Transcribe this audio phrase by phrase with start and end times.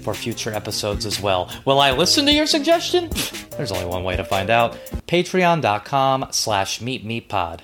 [0.00, 1.50] for future episodes as well.
[1.64, 3.10] Will I listen to your suggestion?
[3.56, 4.72] There's only one way to find out.
[5.06, 7.60] Patreon.com slash meepmeeppod.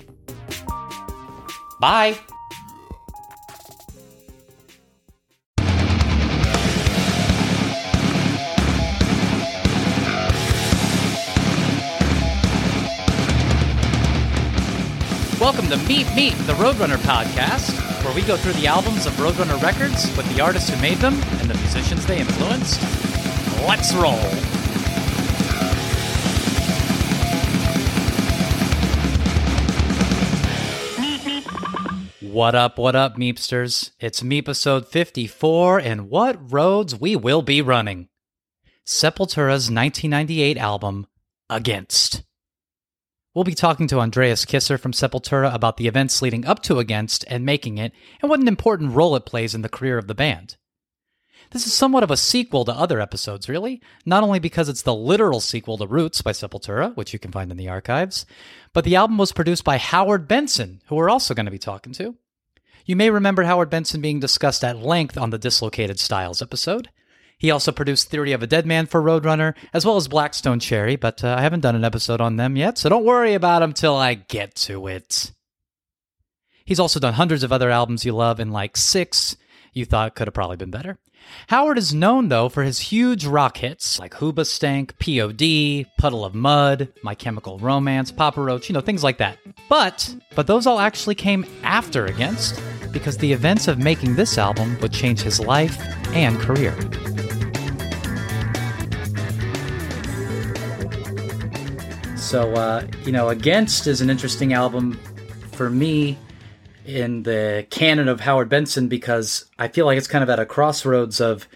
[1.79, 2.17] Bye!
[15.39, 19.61] Welcome to Meep Meep, the Roadrunner podcast, where we go through the albums of Roadrunner
[19.61, 22.81] records with the artists who made them and the musicians they influenced.
[23.67, 24.19] Let's roll!
[32.21, 33.91] What up, what up, Meepsters?
[33.99, 38.09] It's Meepisode 54, and what roads we will be running.
[38.85, 41.07] Sepultura's 1998 album,
[41.49, 42.26] Against.
[43.37, 47.23] We'll be talking to Andreas Kisser from Sepultura about the events leading up to Against
[47.27, 50.15] and making it, and what an important role it plays in the career of the
[50.15, 50.57] band.
[51.51, 54.95] This is somewhat of a sequel to other episodes, really, not only because it's the
[54.95, 58.25] literal sequel to Roots by Sepultura, which you can find in the archives,
[58.73, 61.93] but the album was produced by Howard Benson, who we're also going to be talking
[61.93, 62.15] to.
[62.87, 66.89] You may remember Howard Benson being discussed at length on the Dislocated Styles episode.
[67.37, 70.95] He also produced Theory of a Deadman for Roadrunner, as well as Black Stone Cherry,
[70.95, 73.73] but uh, I haven't done an episode on them yet, so don't worry about them
[73.73, 75.31] till I get to it.
[76.65, 79.37] He's also done hundreds of other albums you love and like six
[79.71, 80.97] you thought could have probably been better.
[81.47, 86.91] Howard is known, though, for his huge rock hits like Hoobastank, POD, Puddle of Mudd,
[87.03, 89.37] My Chemical Romance, Papa Roach, you know, things like that.
[89.69, 94.77] But, but those all actually came after Against, because the events of making this album
[94.81, 95.77] would change his life
[96.13, 96.75] and career.
[102.27, 104.99] So, uh, you know, Against is an interesting album
[105.53, 106.17] for me
[106.85, 110.45] in the canon of Howard Benson because I feel like it's kind of at a
[110.45, 111.47] crossroads of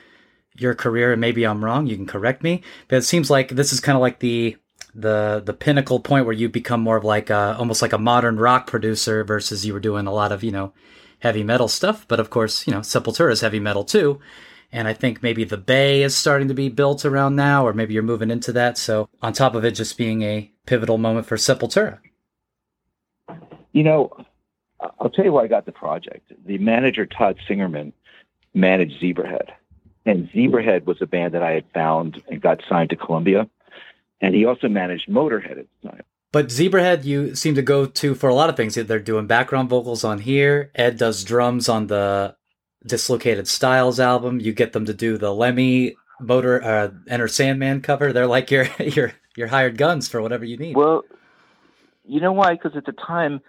[0.56, 1.88] your career, and maybe I'm wrong.
[1.88, 4.56] You can correct me, but it seems like this is kind of like the
[4.96, 8.38] the the pinnacle point where you become more of like a, almost like a modern
[8.38, 10.72] rock producer versus you were doing a lot of you know
[11.20, 12.08] heavy metal stuff.
[12.08, 14.22] But of course, you know Sepultura is heavy metal too.
[14.72, 17.94] And I think maybe the Bay is starting to be built around now, or maybe
[17.94, 18.78] you're moving into that.
[18.78, 22.00] So, on top of it just being a pivotal moment for Sepultura.
[23.74, 24.26] You know,
[25.00, 26.32] I'll tell you why I got the project.
[26.46, 27.94] The manager, Todd Singerman,
[28.54, 29.50] managed Zebrahead.
[30.06, 33.50] And Zebrahead was a band that I had found and got signed to Columbia.
[34.20, 36.04] And he also managed Motorhead at the time.
[36.32, 38.76] But Zebrahead, you seem to go to for a lot of things.
[38.76, 40.72] They're doing background vocals on here.
[40.76, 42.36] Ed does drums on the
[42.86, 44.40] Dislocated Styles album.
[44.40, 48.14] You get them to do the Lemmy Motor uh, Enter Sandman cover.
[48.14, 50.76] They're like your your your hired guns for whatever you need.
[50.76, 51.04] Well,
[52.06, 52.54] you know why?
[52.54, 53.42] Because at the time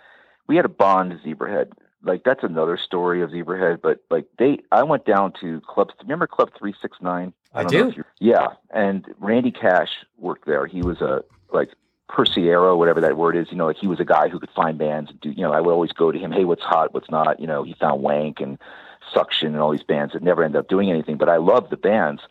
[0.46, 1.72] we had a bond Zebrahead.
[2.04, 3.80] Like that's another story of Zebrahead.
[3.80, 5.90] But like they, I went down to Club.
[6.02, 7.32] Remember Club Three Six Nine?
[7.54, 7.92] I, do.
[8.18, 10.66] Yeah, and Randy Cash worked there.
[10.66, 11.22] He was a
[11.52, 11.68] like
[12.10, 13.46] Persiero, whatever that word is.
[13.50, 15.30] You know, like he was a guy who could find bands and do.
[15.30, 16.32] You know, I would always go to him.
[16.32, 16.92] Hey, what's hot?
[16.92, 17.38] What's not?
[17.40, 18.58] You know, he found Wank and
[19.12, 21.16] Suction and all these bands that never ended up doing anything.
[21.16, 22.22] But I love the bands,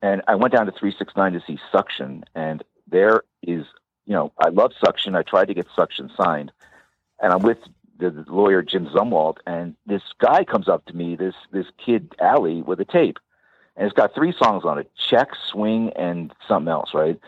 [0.00, 3.64] and I went down to Three Six Nine to see Suction, and there is,
[4.06, 5.14] you know, I love Suction.
[5.14, 6.52] I tried to get Suction signed,
[7.20, 7.58] and I'm with
[7.98, 12.14] the, the lawyer Jim Zumwalt, and this guy comes up to me, this this kid
[12.20, 13.18] Ali, with a tape,
[13.76, 17.18] and it's got three songs on it: Check, Swing, and something else, right?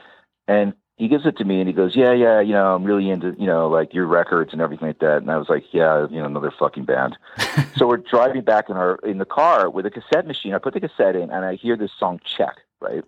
[0.46, 3.10] And he gives it to me and he goes, Yeah, yeah, you know, I'm really
[3.10, 5.18] into, you know, like your records and everything like that.
[5.18, 7.18] And I was like, Yeah, you know, another fucking band.
[7.76, 10.54] so we're driving back in our in the car with a cassette machine.
[10.54, 13.04] I put the cassette in and I hear this song check, right?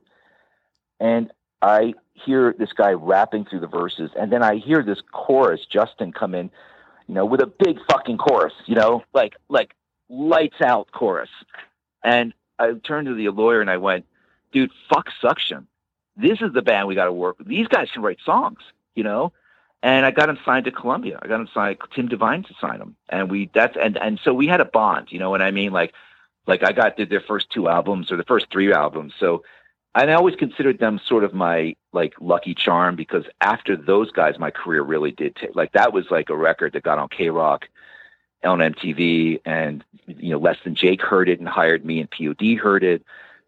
[0.98, 1.30] And
[1.62, 6.12] I hear this guy rapping through the verses, and then I hear this chorus, Justin
[6.12, 6.50] come in,
[7.06, 9.74] you know, with a big fucking chorus, you know, like like
[10.08, 11.30] lights out chorus.
[12.02, 14.06] And I turned to the lawyer and I went,
[14.52, 15.66] dude, fuck suction
[16.16, 17.48] this is the band we got to work with.
[17.48, 18.60] These guys can write songs,
[18.94, 19.32] you know.
[19.82, 21.18] And I got him signed to Columbia.
[21.22, 24.32] I got him signed Tim Devine to sign him, and we that's and and so
[24.32, 25.08] we had a bond.
[25.10, 25.70] You know what I mean?
[25.72, 25.92] Like
[26.46, 29.12] like I got their first two albums or the first three albums.
[29.20, 29.44] So
[29.94, 34.38] and I always considered them sort of my like lucky charm because after those guys,
[34.38, 37.30] my career really did take like that was like a record that got on K
[37.30, 37.68] Rock,
[38.44, 42.58] on MTV, and you know Less Than Jake heard it and hired me, and POD
[42.58, 43.04] heard it,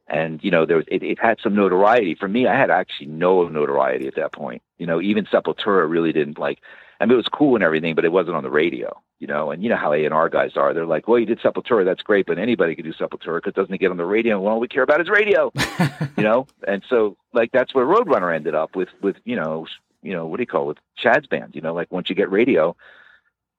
[0.09, 2.47] and you know there was it, it had some notoriety for me.
[2.47, 4.63] I had actually no notoriety at that point.
[4.79, 6.61] You know, even Sepultura really didn't like.
[7.01, 9.01] I mean, it was cool and everything, but it wasn't on the radio.
[9.21, 10.73] You know, and you know how A and R guys are.
[10.73, 13.81] They're like, well, you did Sepultura, that's great, but anybody can do Sepultura because doesn't
[13.81, 14.39] get on the radio.
[14.39, 15.53] And all we care about is radio.
[16.17, 19.67] you know, and so like that's where Roadrunner ended up with with you know
[20.03, 21.55] you know what do you call it with Chad's band.
[21.55, 22.77] You know, like once you get radio,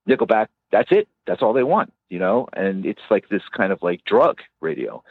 [0.08, 1.08] Nickelback, that's it.
[1.28, 1.94] That's all they want.
[2.10, 5.04] You know, and it's like this kind of like drug radio.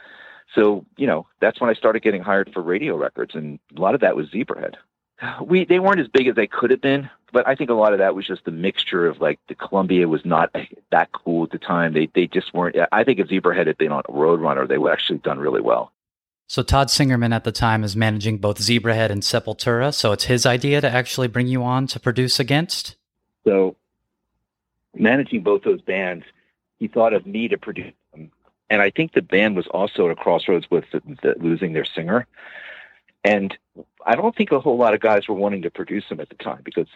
[0.55, 3.95] So, you know, that's when I started getting hired for radio records, and a lot
[3.95, 4.75] of that was Zebrahead.
[5.43, 7.93] We they weren't as big as they could have been, but I think a lot
[7.93, 10.55] of that was just the mixture of like the Columbia was not
[10.91, 11.93] that cool at the time.
[11.93, 12.77] They they just weren't.
[12.91, 15.91] I think if Zebrahead had been on Roadrunner, they would actually done really well.
[16.47, 19.93] So Todd Singerman at the time is managing both Zebrahead and Sepultura.
[19.93, 22.95] So it's his idea to actually bring you on to produce against.
[23.43, 23.75] So
[24.95, 26.25] managing both those bands,
[26.79, 27.93] he thought of me to produce
[28.69, 31.85] and I think the band was also at a crossroads with the, the, losing their
[31.85, 32.27] singer.
[33.23, 33.57] And
[34.05, 36.35] I don't think a whole lot of guys were wanting to produce them at the
[36.35, 36.87] time because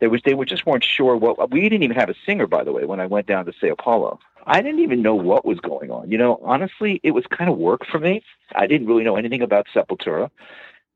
[0.00, 2.64] there was they were just weren't sure what we didn't even have a singer by
[2.64, 4.18] the way when I went down to Sao Paulo.
[4.46, 6.10] I didn't even know what was going on.
[6.10, 8.22] You know, honestly, it was kind of work for me.
[8.54, 10.30] I didn't really know anything about Sepultura.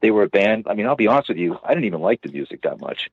[0.00, 0.66] They were a band.
[0.68, 3.10] I mean, I'll be honest with you, I didn't even like the music that much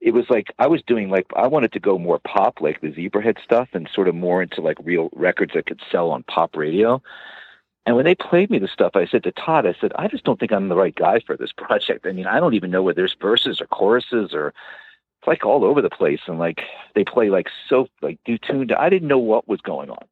[0.00, 2.92] it was like I was doing like I wanted to go more pop, like the
[2.92, 6.56] Zebrahead stuff, and sort of more into like real records that could sell on pop
[6.56, 7.02] radio.
[7.86, 10.24] And when they played me the stuff, I said to Todd, I said, I just
[10.24, 12.06] don't think I'm the right guy for this project.
[12.06, 15.64] I mean, I don't even know whether there's verses or choruses or it's like all
[15.64, 16.20] over the place.
[16.26, 16.60] And like
[16.94, 18.72] they play like so like do tuned.
[18.72, 20.04] I didn't know what was going on.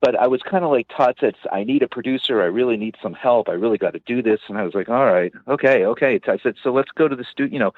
[0.00, 2.40] But I was kind of like Todd said, I need a producer.
[2.40, 3.48] I really need some help.
[3.48, 4.40] I really got to do this.
[4.48, 6.20] And I was like, all right, okay, okay.
[6.28, 7.52] I said, so let's go to the studio.
[7.52, 7.72] You know,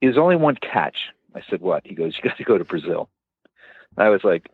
[0.00, 0.96] there's only one catch.
[1.34, 1.86] I said, what?
[1.86, 3.08] He goes, you got to go to Brazil.
[3.96, 4.48] I was like,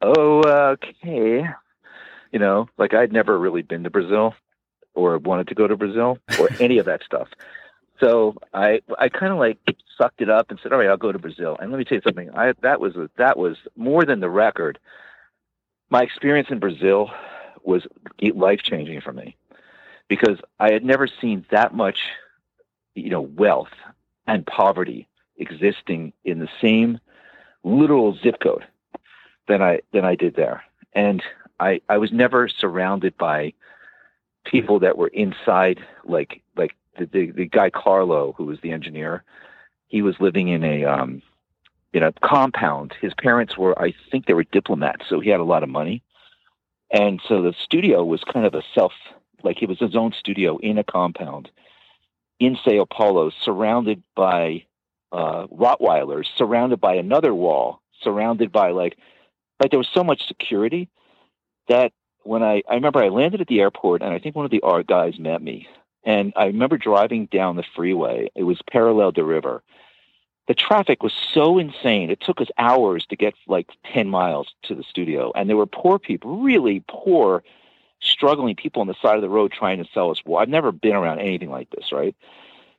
[0.00, 1.46] oh, okay.
[2.32, 4.34] You know, like I'd never really been to Brazil
[4.94, 7.28] or wanted to go to Brazil or any of that stuff.
[8.00, 9.58] So I I kind of like
[9.96, 11.56] sucked it up and said, all right, I'll go to Brazil.
[11.60, 12.30] And let me tell you something.
[12.34, 14.78] I that was a, that was more than the record.
[15.90, 17.10] My experience in Brazil
[17.62, 17.86] was
[18.34, 19.36] life changing for me
[20.08, 21.98] because I had never seen that much,
[22.94, 23.68] you know, wealth
[24.26, 27.00] and poverty existing in the same
[27.64, 28.64] literal zip code
[29.48, 30.62] than I than I did there.
[30.92, 31.22] And
[31.60, 33.52] I I was never surrounded by
[34.44, 39.24] people that were inside like like the, the, the guy Carlo who was the engineer.
[39.88, 41.22] He was living in a um
[41.92, 42.94] in a compound.
[43.00, 46.02] His parents were I think they were diplomats, so he had a lot of money.
[46.90, 48.92] And so the studio was kind of a self
[49.42, 51.50] like it was his own studio in a compound
[52.46, 54.64] in Sao Paulo, surrounded by
[55.12, 58.98] uh, Rottweilers, surrounded by another wall, surrounded by like,
[59.60, 60.88] like there was so much security
[61.68, 61.92] that
[62.24, 64.62] when I, I remember I landed at the airport and I think one of the
[64.62, 65.68] art guys met me.
[66.04, 68.28] And I remember driving down the freeway.
[68.34, 69.62] It was parallel to the river.
[70.48, 72.10] The traffic was so insane.
[72.10, 75.30] It took us hours to get like 10 miles to the studio.
[75.36, 77.44] And there were poor people, really poor
[78.02, 80.18] struggling people on the side of the road trying to sell us.
[80.24, 82.14] Well, I've never been around anything like this, right?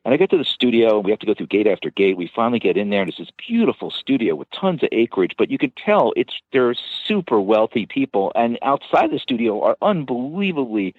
[0.06, 2.18] And I get to the studio, and we have to go through gate after gate.
[2.18, 5.36] We finally get in there, and it's this beautiful studio with tons of acreage.
[5.38, 6.75] But you can tell it's they're
[7.06, 10.94] super wealthy people, and outside the studio are unbelievably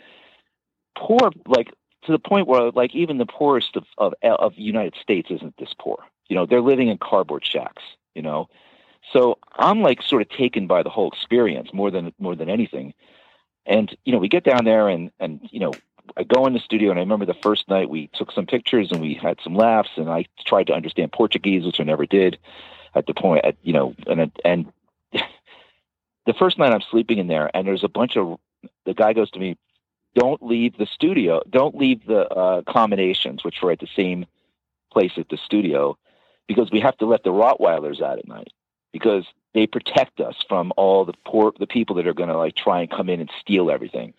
[0.96, 1.68] poor, like
[2.04, 5.74] to the point where like even the poorest of of, of United States isn't this
[5.78, 5.98] poor.
[6.28, 7.82] You know, they're living in cardboard shacks.
[8.14, 8.48] You know,
[9.12, 12.94] so I'm like sort of taken by the whole experience more than more than anything.
[13.66, 15.72] And you know, we get down there and and you know,
[16.16, 18.90] I go in the studio and I remember the first night we took some pictures
[18.90, 22.38] and we had some laughs and I tried to understand Portuguese, which I never did
[22.94, 24.72] at the point at you know and and
[25.12, 28.38] the first night I'm sleeping in there and there's a bunch of
[28.84, 29.56] the guy goes to me,
[30.14, 34.26] don't leave the studio, don't leave the uh, combinations, which were at the same
[34.92, 35.98] place at the studio,
[36.46, 38.52] because we have to let the Rottweilers out at night
[38.94, 39.24] because
[39.54, 42.80] they protect us from all the poor the people that are going to like try
[42.80, 44.14] and come in and steal everything.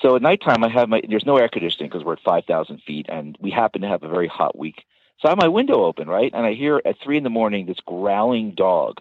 [0.00, 2.82] So at nighttime, I have my there's no air conditioning because we're at five thousand
[2.82, 4.84] feet, and we happen to have a very hot week.
[5.20, 7.66] So I have my window open, right, and I hear at three in the morning
[7.66, 9.00] this growling dog,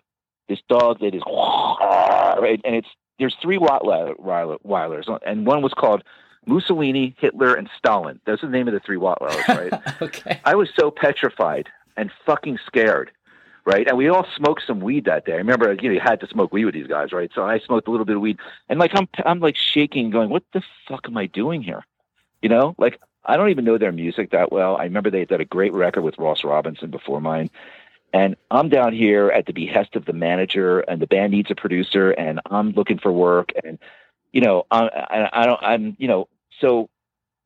[0.50, 2.89] this dog that is right, and it's
[3.20, 6.03] there's three Rottweilers, and one was called
[6.46, 8.20] Mussolini, Hitler, and Stalin.
[8.25, 10.01] That's the name of the three Rottweilers, right?
[10.01, 10.41] okay.
[10.44, 13.12] I was so petrified and fucking scared
[13.69, 13.88] right?
[13.88, 15.33] And we all smoked some weed that day.
[15.33, 17.29] I remember, you know, you had to smoke weed with these guys, right?
[17.35, 20.29] So I smoked a little bit of weed, and like I'm, I'm like shaking, going,
[20.29, 21.85] "What the fuck am I doing here?"
[22.41, 24.75] You know, like I don't even know their music that well.
[24.75, 27.49] I remember they did a great record with Ross Robinson before mine.
[28.11, 31.55] And I'm down here at the behest of the manager, and the band needs a
[31.55, 33.77] producer, and I'm looking for work, and
[34.31, 36.27] you know, I, I don't, I'm, you know,
[36.59, 36.89] so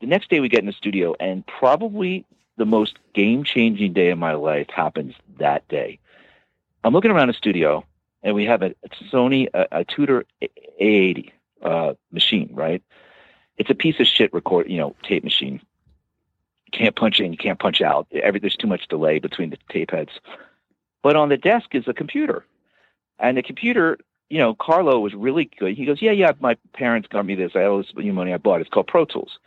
[0.01, 2.25] the next day we get in the studio, and probably
[2.57, 5.99] the most game changing day of my life happens that day.
[6.83, 7.85] I'm looking around the studio,
[8.21, 8.75] and we have a,
[9.11, 10.23] Sony, a, a Studer
[10.81, 12.83] A80 uh, machine, right?
[13.57, 15.61] It's a piece of shit record, you know, tape machine.
[16.71, 18.07] Can't punch in, you can't punch out.
[18.11, 20.11] Every, there's too much delay between the tape heads.
[21.03, 22.45] But on the desk is a computer,
[23.19, 23.99] and the computer,
[24.29, 25.75] you know, Carlo was really good.
[25.75, 27.51] He goes, "Yeah, yeah, my parents got me this.
[27.55, 28.61] I owe this money I bought.
[28.61, 29.37] It's called Pro Tools."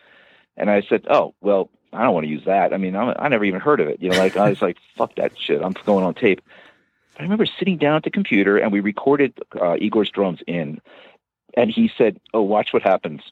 [0.56, 2.72] And I said, "Oh, well, I don't want to use that.
[2.72, 4.00] I mean, I'm, I never even heard of it.
[4.00, 5.62] You know, like I was like, fuck that shit.
[5.62, 6.42] I'm going on tape."
[7.18, 10.80] I remember sitting down at the computer and we recorded uh, Igor's drums in,
[11.56, 13.22] and he said, "Oh, watch what happens.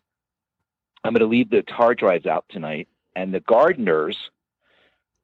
[1.03, 4.31] I'm going to leave the hard drives out tonight, and the gardeners."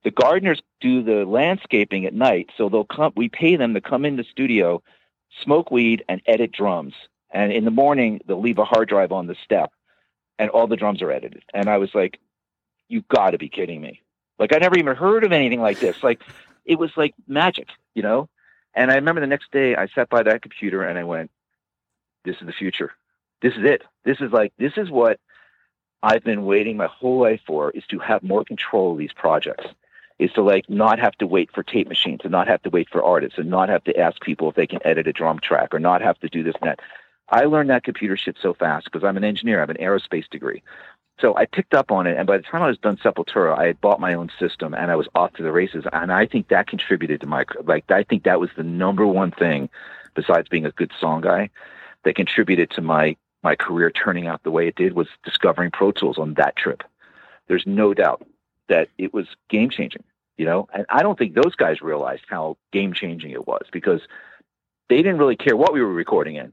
[0.03, 3.13] The gardeners do the landscaping at night, so they'll come.
[3.17, 4.83] We pay them to come in the studio,
[5.43, 6.95] smoke weed, and edit drums.
[7.31, 9.73] And in the morning, they'll leave a hard drive on the step,
[10.39, 11.43] and all the drums are edited.
[11.53, 12.19] And I was like,
[12.89, 14.01] "You got to be kidding me!"
[14.39, 16.03] Like I never even heard of anything like this.
[16.03, 16.23] Like
[16.65, 18.29] it was like magic, you know.
[18.75, 21.31] And I remember the next day, I sat by that computer and I went,
[22.25, 22.93] "This is the future.
[23.43, 23.83] This is it.
[24.05, 25.19] This is like this is what
[26.03, 29.67] I've been waiting my whole life for is to have more control of these projects."
[30.21, 32.89] is to like not have to wait for tape machines and not have to wait
[32.91, 35.75] for artists and not have to ask people if they can edit a drum track
[35.75, 36.81] or not have to do this and that.
[37.31, 39.57] I learned that computer shit so fast because I'm an engineer.
[39.57, 40.63] I have an aerospace degree.
[41.21, 43.67] So I picked up on it, and by the time I was done Sepultura, I
[43.67, 45.85] had bought my own system, and I was off to the races.
[45.93, 47.91] And I think that contributed to my like.
[47.91, 49.69] I think that was the number one thing,
[50.15, 51.51] besides being a good song guy,
[52.05, 55.93] that contributed to my my career turning out the way it did was discovering Pro
[55.93, 56.83] Tools on that trip.
[57.49, 58.27] There's no doubt
[58.69, 60.05] that it was game changing
[60.41, 64.01] you know and i don't think those guys realized how game changing it was because
[64.89, 66.51] they didn't really care what we were recording in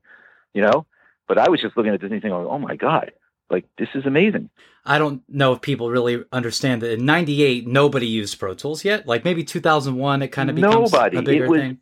[0.53, 0.86] you know
[1.25, 3.13] but i was just looking at this thing going oh my god
[3.50, 4.50] like this is amazing
[4.86, 9.08] i don't know if people really understand that in 98 nobody used pro tools yet
[9.08, 11.18] like maybe 2001 it kind of becomes nobody.
[11.18, 11.77] a bigger was, thing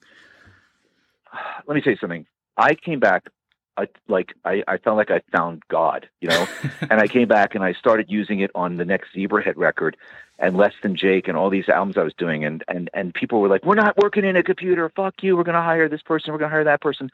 [1.68, 2.26] let me say something
[2.58, 3.30] i came back
[3.78, 6.48] I, like I, I felt like I found God, you know,
[6.82, 9.98] and I came back and I started using it on the next Zebrahead record,
[10.40, 13.42] and Less Than Jake and all these albums I was doing, and and and people
[13.42, 14.90] were like, "We're not working in a computer.
[14.96, 15.36] Fuck you.
[15.36, 16.32] We're going to hire this person.
[16.32, 17.10] We're going to hire that person."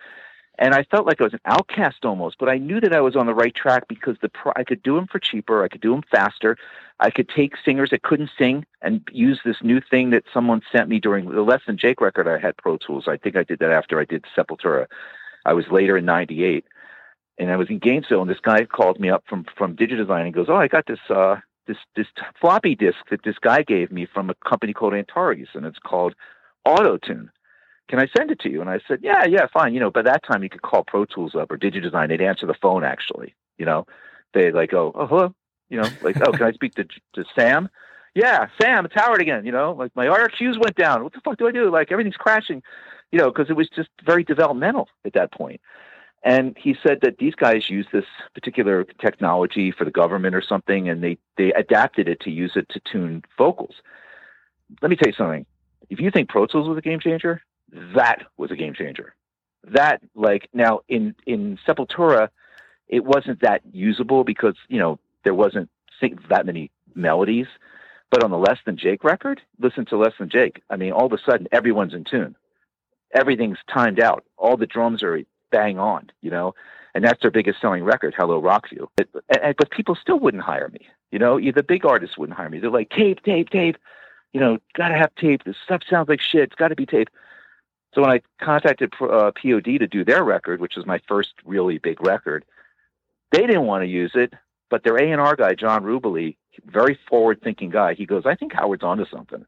[0.59, 3.15] And I felt like I was an outcast almost, but I knew that I was
[3.15, 5.63] on the right track because the pro- I could do them for cheaper.
[5.63, 6.57] I could do them faster.
[6.99, 10.89] I could take singers that couldn't sing and use this new thing that someone sent
[10.89, 12.27] me during the Less Than Jake record.
[12.27, 13.05] I had Pro Tools.
[13.07, 14.85] I think I did that after I did Sepultura.
[15.45, 16.65] I was later in '98,
[17.39, 20.33] and I was in Gainesville, and this guy called me up from from Digidesign and
[20.33, 22.07] goes, "Oh, I got this uh, this this
[22.39, 26.13] floppy disk that this guy gave me from a company called Antares, and it's called
[26.67, 27.29] AutoTune.
[27.91, 30.01] Can I send it to you?" And I said, "Yeah, yeah, fine." You know, by
[30.03, 32.85] that time you could call Pro Tools up or Digidesign; they'd answer the phone.
[32.85, 33.85] Actually, you know,
[34.33, 35.35] they'd like, "Oh, oh, hello,"
[35.69, 37.69] you know, like, "Oh, can I speak to to Sam?"
[38.15, 39.45] Yeah, Sam, it's Howard again.
[39.45, 41.03] You know, like my RQs went down.
[41.03, 41.69] What the fuck do I do?
[41.69, 42.63] Like everything's crashing.
[43.11, 45.59] You know, because it was just very developmental at that point.
[46.23, 50.87] And he said that these guys use this particular technology for the government or something,
[50.87, 53.75] and they, they adapted it to use it to tune vocals.
[54.81, 55.45] Let me tell you something.
[55.89, 57.41] If you think Pro Tools was a game changer,
[57.95, 59.15] that was a game changer.
[59.63, 62.29] That, like, now in, in Sepultura,
[62.87, 65.69] it wasn't that usable because, you know, there wasn't
[66.29, 67.47] that many melodies.
[68.09, 70.61] But on the Less Than Jake record, listen to Less Than Jake.
[70.69, 72.35] I mean, all of a sudden, everyone's in tune.
[73.13, 74.25] Everything's timed out.
[74.37, 75.19] All the drums are
[75.51, 76.55] bang on, you know,
[76.95, 78.87] and that's their biggest selling record, Hello Rockview.
[78.95, 82.59] But, but people still wouldn't hire me, you know, the big artists wouldn't hire me.
[82.59, 83.77] They're like, tape, tape, tape,
[84.33, 85.43] you know, got to have tape.
[85.43, 86.43] This stuff sounds like shit.
[86.43, 87.09] It's got to be tape.
[87.93, 91.77] So when I contacted uh, POD to do their record, which was my first really
[91.77, 92.45] big record,
[93.31, 94.33] they didn't want to use it,
[94.69, 99.05] but their A&R guy, John Rubely, very forward-thinking guy, he goes, I think Howard's onto
[99.05, 99.45] something.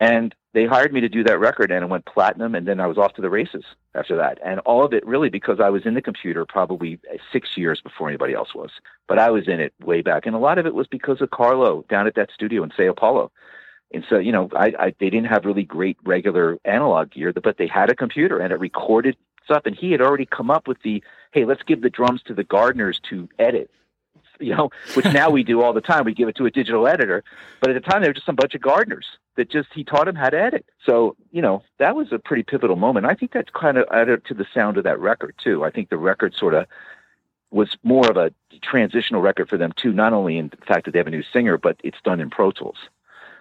[0.00, 2.86] And they hired me to do that record and it went platinum and then I
[2.86, 3.64] was off to the races
[3.94, 4.38] after that.
[4.44, 6.98] And all of it really because I was in the computer probably
[7.32, 8.70] six years before anybody else was.
[9.06, 10.24] But I was in it way back.
[10.24, 12.94] And a lot of it was because of Carlo down at that studio in Sao
[12.94, 13.30] Paulo.
[13.92, 17.56] And so, you know, I, I they didn't have really great regular analog gear, but
[17.56, 19.62] they had a computer and it recorded stuff.
[19.64, 22.44] And he had already come up with the, hey, let's give the drums to the
[22.44, 23.70] gardeners to edit
[24.40, 26.04] you know, which now we do all the time.
[26.04, 27.22] We give it to a digital editor.
[27.60, 29.06] But at the time, they were just some bunch of gardeners
[29.36, 30.66] that just he taught him how to edit.
[30.84, 33.06] So, you know, that was a pretty pivotal moment.
[33.06, 35.64] I think that's kind of added to the sound of that record, too.
[35.64, 36.66] I think the record sort of
[37.50, 38.32] was more of a
[38.62, 41.24] transitional record for them, too, not only in the fact that they have a new
[41.32, 42.78] singer, but it's done in Pro Tools,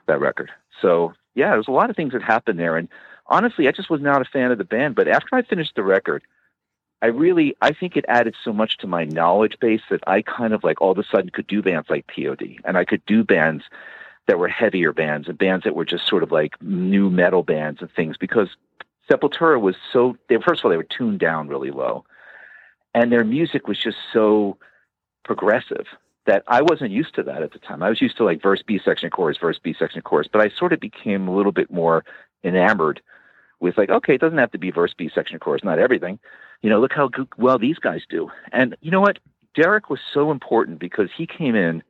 [0.10, 0.52] that record.
[0.82, 2.76] So, yeah, there's a lot of things that happened there.
[2.78, 2.90] And
[3.28, 4.96] honestly, I just was not a fan of the band.
[4.96, 6.24] But after I finished the record,
[7.02, 10.54] I really, I think it added so much to my knowledge base that I kind
[10.54, 13.24] of like all of a sudden could do bands like POD, and I could do
[13.24, 13.64] bands
[14.28, 17.82] that were heavier bands and bands that were just sort of like new metal bands
[17.82, 18.50] and things because
[19.10, 20.18] Sepultura was so.
[20.28, 22.04] They, first of all, they were tuned down really low,
[22.94, 24.58] and their music was just so
[25.24, 25.88] progressive
[26.30, 27.82] that I wasn't used to that at the time.
[27.82, 30.50] I was used to like verse B section chorus, verse B section chorus, but I
[30.50, 32.06] sort of became a little bit more
[32.44, 33.02] enamored
[33.60, 36.20] with like, okay, it doesn't have to be verse B section chorus, not everything.
[36.62, 38.30] You know, look how good, well these guys do.
[38.52, 39.18] And you know what?
[39.56, 41.82] Derrick was so important because he came in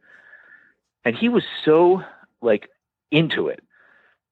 [1.04, 2.02] and he was so
[2.42, 2.70] like
[3.12, 3.62] into it.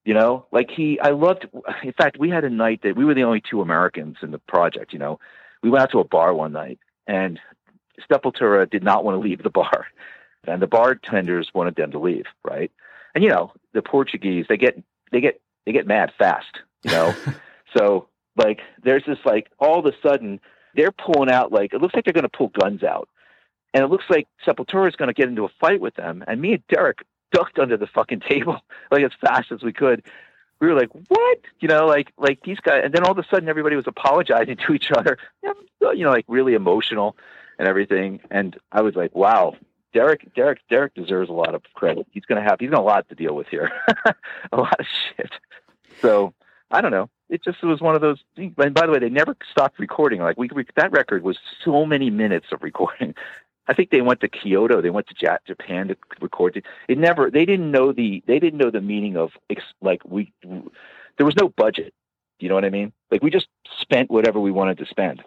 [0.06, 1.50] You know, like he, I loved,
[1.84, 4.40] in fact, we had a night that we were the only two Americans in the
[4.40, 5.20] project, you know,
[5.62, 7.42] we went out to a bar one night and
[8.10, 9.88] Sepultura did not want to leave the bar,
[10.48, 12.72] and the bartenders wanted them to leave, right?
[13.16, 17.16] And you know, the Portuguese they get they get they get mad fast, you know.
[17.78, 20.40] so like, there's this like all of a sudden
[20.76, 23.10] they're pulling out like it looks like they're going to pull guns out,
[23.74, 26.24] and it looks like Sepultura is going to get into a fight with them.
[26.28, 27.00] And me and Derrick
[27.32, 28.62] ducked under the fucking table
[28.92, 30.04] like as fast as we could.
[30.60, 32.82] We were like, "What?" You know, like like these guys.
[32.84, 35.18] And then all of a sudden, everybody was apologizing to each other.
[35.44, 37.16] You know, like really emotional
[37.58, 38.20] and everything.
[38.32, 39.56] And I was like, wow,
[39.94, 42.08] Derrick, Derrick, Derrick deserves a lot of credit.
[42.12, 43.72] He's going to have, he's got a lot to deal with here,
[44.52, 45.32] a lot of shit.
[46.02, 46.34] So
[46.72, 47.10] I don't know.
[47.30, 48.20] It just was one of those.
[48.36, 48.54] Things.
[48.58, 50.22] And by the way, they never stopped recording.
[50.22, 53.16] Like we, that record was so many minutes of recording.
[53.70, 54.82] I think they went to Kyoto.
[54.82, 56.66] They went to Japan to record it.
[56.88, 57.30] It never.
[57.30, 58.24] They didn't know the.
[58.26, 59.32] They didn't know the meaning of
[59.82, 60.32] like we.
[60.42, 61.94] There was no budget.
[62.40, 62.94] You know what I mean?
[63.12, 63.48] Like we just
[63.82, 65.22] spent whatever we wanted to spend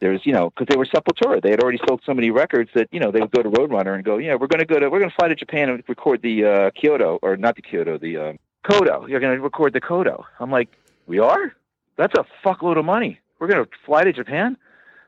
[0.00, 2.88] there's you know because they were Sepultura, they had already sold so many records that
[2.90, 4.88] you know they would go to Roadrunner and go, yeah, we're going to go to
[4.88, 7.98] we're going to fly to Japan and record the uh, Kyoto or not the Kyoto,
[7.98, 9.08] the um, Kodo.
[9.08, 10.24] You're going to record the Kodo.
[10.38, 10.68] I'm like,
[11.06, 11.54] we are?
[11.96, 13.20] That's a fuckload of money.
[13.38, 14.56] We're going to fly to Japan.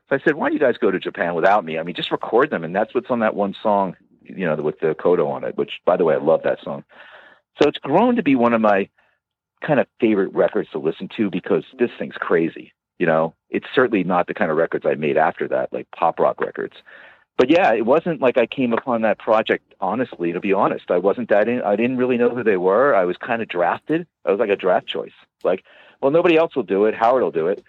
[0.09, 1.77] So I said, why don't you guys go to Japan without me?
[1.77, 4.79] I mean, just record them, and that's what's on that one song, you know, with
[4.79, 5.57] the Kodo on it.
[5.57, 6.83] Which, by the way, I love that song.
[7.61, 8.89] So it's grown to be one of my
[9.65, 12.73] kind of favorite records to listen to because this thing's crazy.
[13.03, 16.21] You know, it's certainly not the kind of records I made after that, like pop
[16.21, 16.75] rock records.
[17.37, 20.31] But yeah, it wasn't like I came upon that project honestly.
[20.31, 21.61] To be honest, I wasn't that in.
[21.63, 22.95] I didn't really know who they were.
[22.95, 24.07] I was kind of drafted.
[24.23, 25.11] I was like a draft choice.
[25.43, 25.65] Like,
[25.99, 26.95] well, nobody else will do it.
[26.95, 27.61] Howard will do it,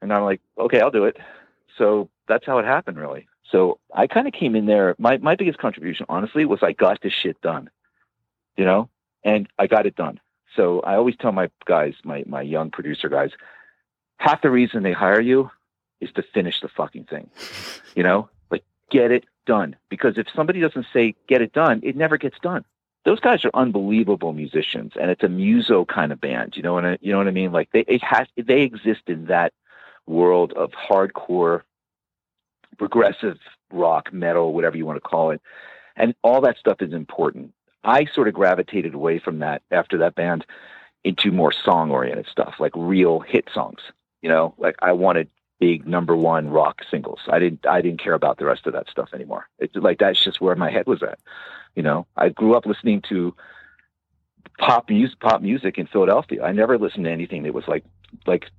[0.00, 1.18] and I'm like, okay, I'll do it.
[1.76, 3.28] So that's how it happened, really.
[3.50, 4.96] So I kind of came in there.
[4.98, 7.68] My my biggest contribution, honestly, was I got this shit done.
[8.56, 8.88] You know,
[9.22, 10.18] and I got it done.
[10.56, 13.32] So I always tell my guys, my my young producer guys,
[14.22, 15.50] half the reason they hire you
[16.00, 17.28] is to finish the fucking thing.
[17.96, 19.74] You know, like get it done.
[19.88, 22.64] Because if somebody doesn't say get it done, it never gets done.
[23.04, 26.56] Those guys are unbelievable musicians, and it's a muso kind of band.
[26.56, 27.50] You know what I, you know what I mean?
[27.50, 29.52] Like they has they exist in that
[30.06, 31.62] world of hardcore,
[32.78, 33.38] progressive
[33.72, 35.40] rock, metal, whatever you want to call it,
[35.96, 37.52] and all that stuff is important.
[37.82, 40.46] I sort of gravitated away from that after that band
[41.02, 43.80] into more song oriented stuff, like real hit songs.
[44.22, 45.28] You know, like I wanted
[45.60, 47.20] big number one rock singles.
[47.28, 49.48] I didn't I didn't care about the rest of that stuff anymore.
[49.58, 51.18] It's like that's just where my head was at.
[51.76, 53.34] You know, I grew up listening to
[54.58, 56.42] pop music pop music in Philadelphia.
[56.42, 57.84] I never listened to anything that was like
[58.26, 58.50] like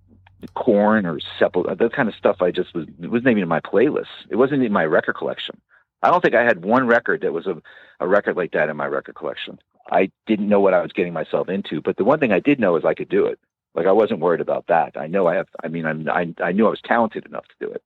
[0.56, 3.62] Korn or Sepul that kind of stuff I just was it wasn't even in my
[3.62, 4.14] playlist.
[4.30, 5.60] It wasn't in my record collection.
[6.02, 7.62] I don't think I had one record that was a,
[8.00, 9.60] a record like that in my record collection.
[9.90, 12.60] I didn't know what I was getting myself into, but the one thing I did
[12.60, 13.40] know is I could do it.
[13.76, 14.98] Like I wasn't worried about that.
[14.98, 15.48] I know I have.
[15.64, 17.84] I mean, I'm, I I knew I was talented enough to do it.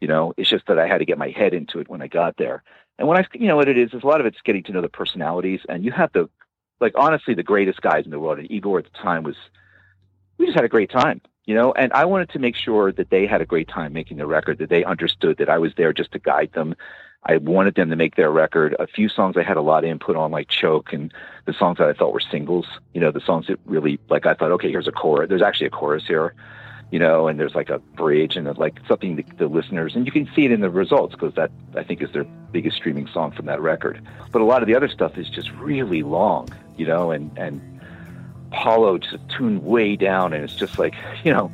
[0.00, 2.06] You know, it's just that I had to get my head into it when I
[2.06, 2.62] got there.
[2.98, 4.72] And when I, you know, what it is is a lot of it's getting to
[4.72, 6.28] know the personalities, and you have to,
[6.80, 8.38] like, honestly, the greatest guys in the world.
[8.38, 9.36] And Igor at the time was,
[10.38, 11.72] we just had a great time, you know.
[11.72, 14.58] And I wanted to make sure that they had a great time making the record,
[14.58, 16.74] that they understood that I was there just to guide them,
[17.24, 18.74] I wanted them to make their record.
[18.78, 21.12] A few songs I had a lot of input on, like Choke, and
[21.44, 22.66] the songs that I thought were singles.
[22.94, 25.28] You know, the songs that really, like, I thought, okay, here's a chorus.
[25.28, 26.34] There's actually a chorus here,
[26.90, 30.12] you know, and there's like a bridge and like something the, the listeners, and you
[30.12, 33.32] can see it in the results because that I think is their biggest streaming song
[33.32, 34.00] from that record.
[34.32, 37.60] But a lot of the other stuff is just really long, you know, and and
[38.50, 41.52] Paulo just tuned way down, and it's just like, you know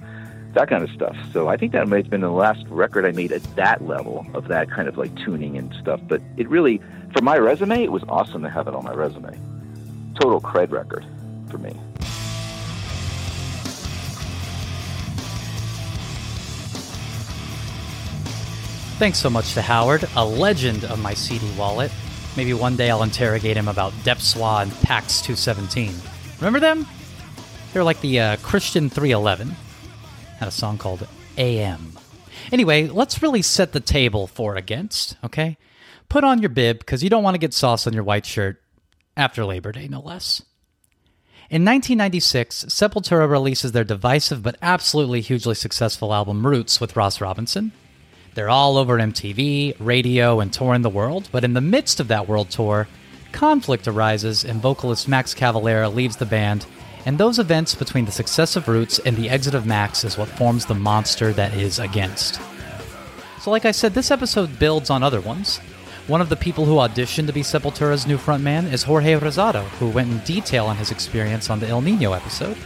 [0.56, 1.14] that kind of stuff.
[1.32, 4.26] So I think that might have been the last record I made at that level
[4.32, 6.00] of that kind of like tuning and stuff.
[6.08, 6.80] But it really,
[7.12, 9.38] for my resume, it was awesome to have it on my resume.
[10.18, 11.04] Total cred record
[11.50, 11.78] for me.
[18.98, 21.92] Thanks so much to Howard, a legend of my CD wallet.
[22.34, 25.94] Maybe one day I'll interrogate him about Depswa and PAX 217.
[26.38, 26.86] Remember them?
[27.74, 29.54] They're like the uh, Christian 311
[30.38, 31.06] had a song called
[31.38, 31.92] AM.
[32.52, 35.56] Anyway, let's really set the table for against, okay?
[36.08, 38.62] Put on your bib because you don't want to get sauce on your white shirt
[39.16, 40.42] after Labor Day, no less.
[41.48, 47.72] In 1996, Sepultura releases their divisive but absolutely hugely successful album Roots with Ross Robinson.
[48.34, 52.28] They're all over MTV, radio, and touring the world, but in the midst of that
[52.28, 52.88] world tour,
[53.32, 56.66] conflict arises and vocalist Max Cavalera leaves the band,
[57.06, 60.28] and those events between the success of Roots and the exit of Max is what
[60.28, 62.40] forms the monster that is Against.
[63.40, 65.58] So, like I said, this episode builds on other ones.
[66.08, 69.88] One of the people who auditioned to be Sepultura's new frontman is Jorge Rosado, who
[69.88, 72.56] went in detail on his experience on the El Nino episode.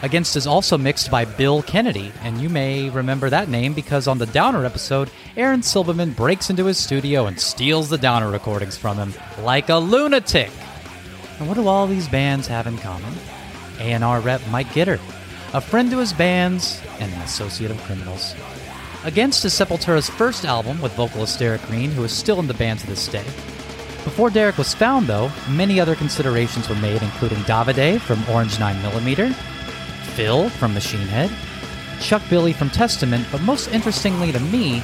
[0.00, 4.16] Against is also mixed by Bill Kennedy, and you may remember that name because on
[4.16, 8.96] the Downer episode, Aaron Silverman breaks into his studio and steals the Downer recordings from
[8.96, 9.12] him
[9.44, 10.50] like a lunatic.
[11.38, 13.12] And what do all these bands have in common?
[13.82, 15.00] A&R rep Mike Gitter,
[15.52, 18.34] a friend to his bands, and an associate of criminals.
[19.04, 22.80] Against is Sepultura's first album with vocalist Derrick Green, who is still in the band
[22.80, 23.24] to this day.
[24.04, 29.34] Before Derrick was found, though, many other considerations were made, including Davide from Orange 9mm,
[30.14, 31.30] Phil from Machine Head,
[32.00, 34.82] Chuck Billy from Testament, but most interestingly to me,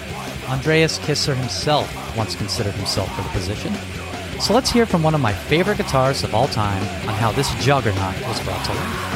[0.49, 3.73] Andreas Kisser himself once considered himself for the position.
[4.41, 7.53] So let's hear from one of my favorite guitarists of all time on how this
[7.65, 9.09] juggernaut was brought to life.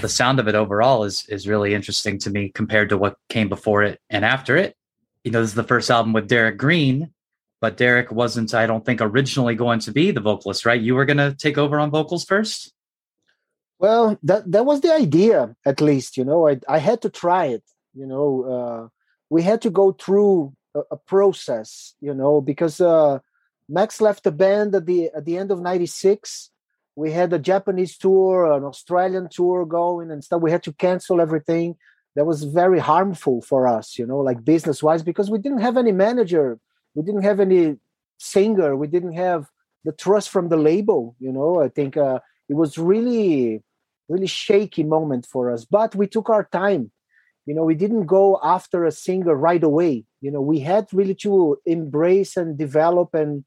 [0.00, 3.48] the sound of it overall is is really interesting to me compared to what came
[3.48, 4.74] before it and after it.
[5.24, 7.10] You know, this is the first album with Derrick Green,
[7.60, 10.80] but Derrick wasn't, I don't think, originally going to be the vocalist, right?
[10.80, 12.72] You were going to take over on vocals first.
[13.78, 16.16] Well, that that was the idea, at least.
[16.16, 17.64] You know, I I had to try it.
[17.94, 18.88] You know, uh,
[19.30, 21.94] we had to go through a, a process.
[22.00, 23.20] You know, because uh,
[23.68, 26.50] Max left the band at the at the end of '96
[26.98, 30.42] we had a Japanese tour, an Australian tour going and stuff.
[30.42, 31.76] We had to cancel everything.
[32.16, 35.76] That was very harmful for us, you know, like business wise, because we didn't have
[35.76, 36.58] any manager,
[36.96, 37.76] we didn't have any
[38.18, 39.46] singer, we didn't have
[39.84, 41.62] the trust from the label, you know.
[41.62, 43.62] I think uh, it was really,
[44.08, 46.90] really shaky moment for us, but we took our time.
[47.46, 50.04] You know, we didn't go after a singer right away.
[50.20, 53.44] You know, we had really to embrace and develop and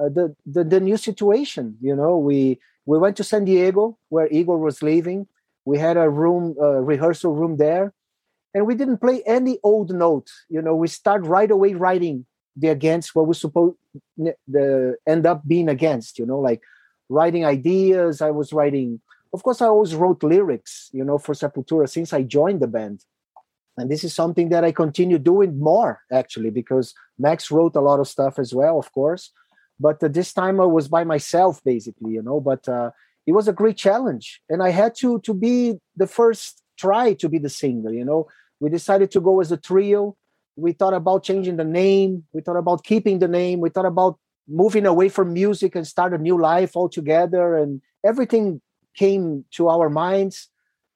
[0.00, 1.76] uh, the, the the new situation.
[1.80, 5.26] You know, we we went to San Diego where Igor was living.
[5.64, 7.92] We had a room, rehearsal room there,
[8.54, 10.30] and we didn't play any old note.
[10.48, 13.76] You know, we start right away writing the against what we supposed
[14.16, 16.18] the end up being against.
[16.18, 16.62] You know, like
[17.08, 18.22] writing ideas.
[18.22, 19.00] I was writing.
[19.32, 20.90] Of course, I always wrote lyrics.
[20.92, 23.04] You know, for Sepultura since I joined the band,
[23.76, 28.00] and this is something that I continue doing more actually because Max wrote a lot
[28.00, 29.30] of stuff as well, of course
[29.80, 32.38] but uh, this time I was by myself, basically, you know.
[32.38, 32.90] But uh,
[33.26, 37.28] it was a great challenge, and I had to to be the first try to
[37.28, 37.90] be the singer.
[37.90, 38.28] You know,
[38.60, 40.16] we decided to go as a trio.
[40.56, 42.24] We thought about changing the name.
[42.34, 43.60] We thought about keeping the name.
[43.60, 47.56] We thought about moving away from music and start a new life altogether.
[47.56, 48.60] And everything
[48.96, 50.48] came to our minds.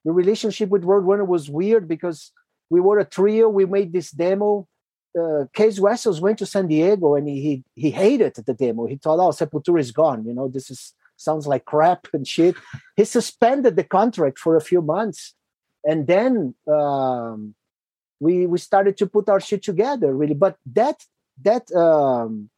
[0.04, 2.32] The relationship with Roadrunner was weird because
[2.70, 3.48] we were a trio.
[3.48, 4.68] We made this demo
[5.18, 8.86] uh, Cees Wessels went to San Diego and he he hated the demo.
[8.86, 10.24] He thought, "Oh, Sepultura is gone.
[10.26, 12.56] You know, this is sounds like crap and shit."
[12.96, 15.34] He suspended the contract for a few months,
[15.84, 17.54] and then um,
[18.20, 20.14] we we started to put our shit together.
[20.14, 21.04] Really, but that
[21.42, 22.50] that um,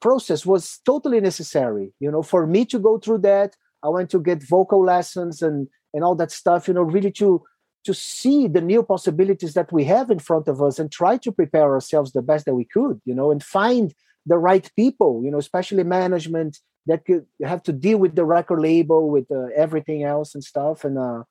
[0.00, 1.92] process was totally necessary.
[1.98, 5.68] You know, for me to go through that, I went to get vocal lessons and
[5.94, 6.68] and all that stuff.
[6.68, 7.42] You know, really to
[7.86, 11.30] to see the new possibilities that we have in front of us and try to
[11.30, 13.94] prepare ourselves the best that we could you know and find
[14.26, 18.60] the right people you know especially management that could have to deal with the record
[18.60, 21.22] label with uh, everything else and stuff and uh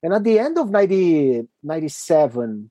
[0.00, 2.70] and at the end of 90, 97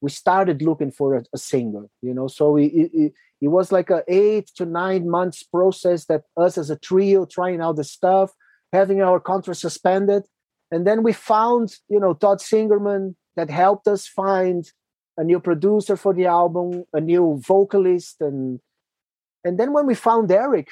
[0.00, 3.90] we started looking for a, a singer you know so it, it, it was like
[3.90, 8.32] a eight to nine months process that us as a trio trying out the stuff
[8.72, 10.24] having our contract suspended.
[10.70, 14.70] And then we found you know todd singerman that helped us find
[15.16, 18.16] a new producer for the album a new vocalist.
[18.20, 18.60] And
[19.44, 20.68] and then when we found eric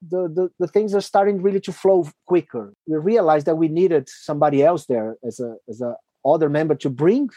[0.00, 2.72] the, the, the things are starting really to flow quicker.
[2.86, 6.90] We realized that we needed somebody else there as a as a other member to
[6.90, 7.30] bring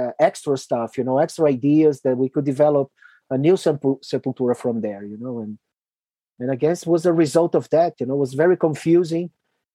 [0.00, 2.90] uh, extra stuff you know extra ideas that we could develop
[3.28, 5.58] a new sepultura from there you know and
[6.38, 9.30] and i guess was a result of that you know was very confusing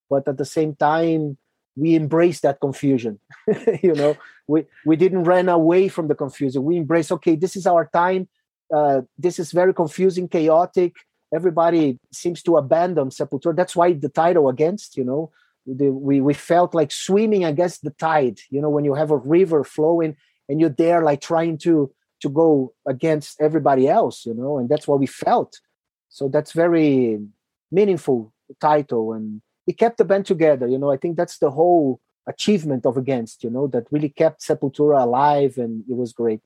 [0.10, 1.38] but at the same time
[1.76, 3.20] we embrace that confusion
[3.84, 4.16] you know
[4.48, 8.28] we we didn't run away from the confusion we embrace okay this is our time
[8.74, 10.94] uh, this is very confusing chaotic
[11.34, 13.56] everybody seems to abandon Sepultura.
[13.56, 15.32] That's why the title against, you know,
[15.66, 18.40] the, we we felt like swimming against the tide.
[18.50, 20.16] You know, when you have a river flowing
[20.48, 21.92] and you're there like trying to
[22.22, 25.60] to go against everybody else, you know, and that's what we felt.
[26.10, 27.20] So that's very
[27.72, 30.68] meaningful title, and it kept the band together.
[30.68, 33.44] You know, I think that's the whole achievement of Against.
[33.44, 36.42] You know, that really kept Sepultura alive, and it was great.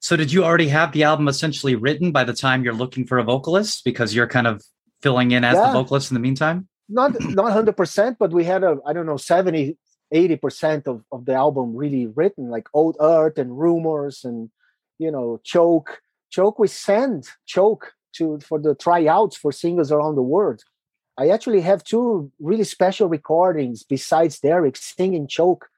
[0.00, 3.18] So, did you already have the album essentially written by the time you're looking for
[3.18, 4.62] a vocalist because you're kind of
[5.02, 5.66] filling in as yeah.
[5.66, 6.68] the vocalist in the meantime?
[6.88, 9.76] Not not hundred percent, but we had a I don't know 70
[10.12, 14.50] 80 percent of of the album really written, like Old Earth and Rumors and
[14.98, 16.00] you know Choke.
[16.30, 20.62] Choke we sent Choke to for the tryouts for singers around the world.
[21.18, 25.68] I actually have two really special recordings besides Derrick singing Choke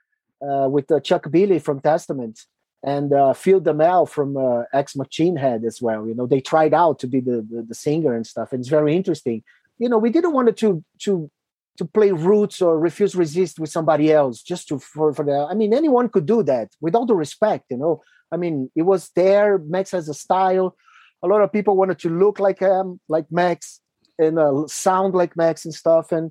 [0.43, 2.41] uh, with uh, Chuck Billy from Testament
[2.83, 6.07] and uh, Phil Demmel from uh, Ex Machine Head as well.
[6.07, 8.53] You know, they tried out to be the, the, the singer and stuff.
[8.53, 9.43] And it's very interesting.
[9.79, 11.31] You know, we didn't want to to
[11.79, 15.47] to play roots or refuse resist with somebody else just to for for the.
[15.49, 17.67] I mean, anyone could do that with all the respect.
[17.71, 19.59] You know, I mean, it was there.
[19.59, 20.77] Max has a style.
[21.23, 23.81] A lot of people wanted to look like him, like Max,
[24.19, 26.13] and uh, sound like Max and stuff.
[26.13, 26.31] And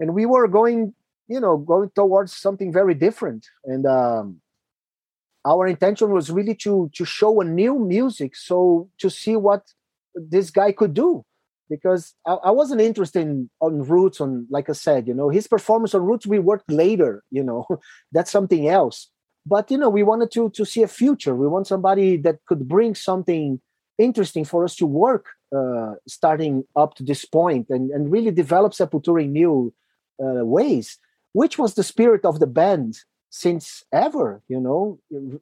[0.00, 0.94] and we were going,
[1.28, 3.46] you know, going towards something very different.
[3.64, 4.40] And um,
[5.44, 9.62] our intention was really to to show a new music so to see what
[10.14, 11.24] this guy could do
[11.68, 15.46] because I, I, wasn't interested in, on roots on like i said you know his
[15.46, 17.66] performance on roots we worked later you know
[18.12, 19.08] that's something else
[19.46, 22.68] but you know we wanted to to see a future we want somebody that could
[22.68, 23.60] bring something
[23.98, 28.72] interesting for us to work uh, starting up to this point and, and really develop
[28.72, 29.72] sepultura in new
[30.22, 30.98] uh, ways
[31.32, 32.98] which was the spirit of the band
[33.30, 34.98] since ever you know?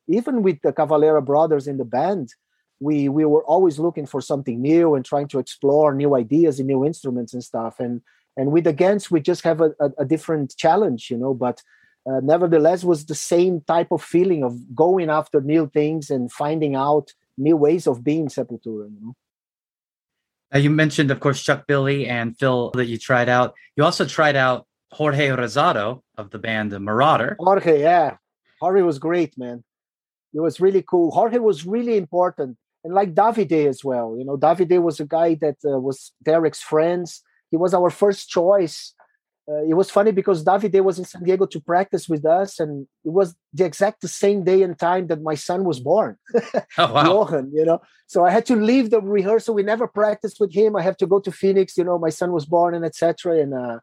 [0.06, 2.34] Even with the cavalera brothers in the band
[2.80, 6.66] we we were always looking for something new and trying to explore new ideas and
[6.66, 7.78] new instruments and stuff.
[7.78, 8.00] And
[8.36, 11.34] and with against we just have a, a, a different challenge you know?
[11.34, 11.62] But
[12.08, 16.74] uh, nevertheless was the same type of feeling of going after new things and finding
[16.74, 19.14] out new ways of being sepultura you know
[20.52, 24.04] now you mentioned of course chuck billy and phil that you tried out you also
[24.04, 27.36] tried out Jorge Rosado of the band Merauder.
[27.38, 28.16] Jorge, yeah.
[28.60, 29.64] Jorge was great, man.
[30.34, 31.10] It was really cool.
[31.10, 32.56] Jorge was really important.
[32.84, 34.16] And like Davide as well.
[34.18, 37.22] You know, Davide was a guy that uh, was Derrick's friends.
[37.50, 38.94] He was our first choice.
[39.50, 42.86] Uh, it was funny because Davide was in San Diego to practice with us, and
[43.04, 46.16] it was the exact same day and time that my son was born.
[46.78, 47.04] oh, wow.
[47.04, 47.80] Yohan, you know.
[48.06, 49.54] So I had to leave the rehearsal.
[49.54, 50.76] We never practiced with him.
[50.76, 51.76] I have to go to Phoenix.
[51.76, 53.40] You know, my son was born and etc.
[53.40, 53.78] And uh,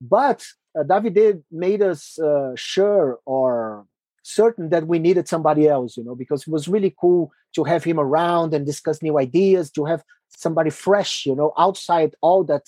[0.00, 0.44] but
[0.78, 3.86] uh, Davide made us uh, sure or
[4.22, 7.84] certain that we needed somebody else, you know, because it was really cool to have
[7.84, 12.62] him around and discuss new ideas, to have somebody fresh, you know, outside all that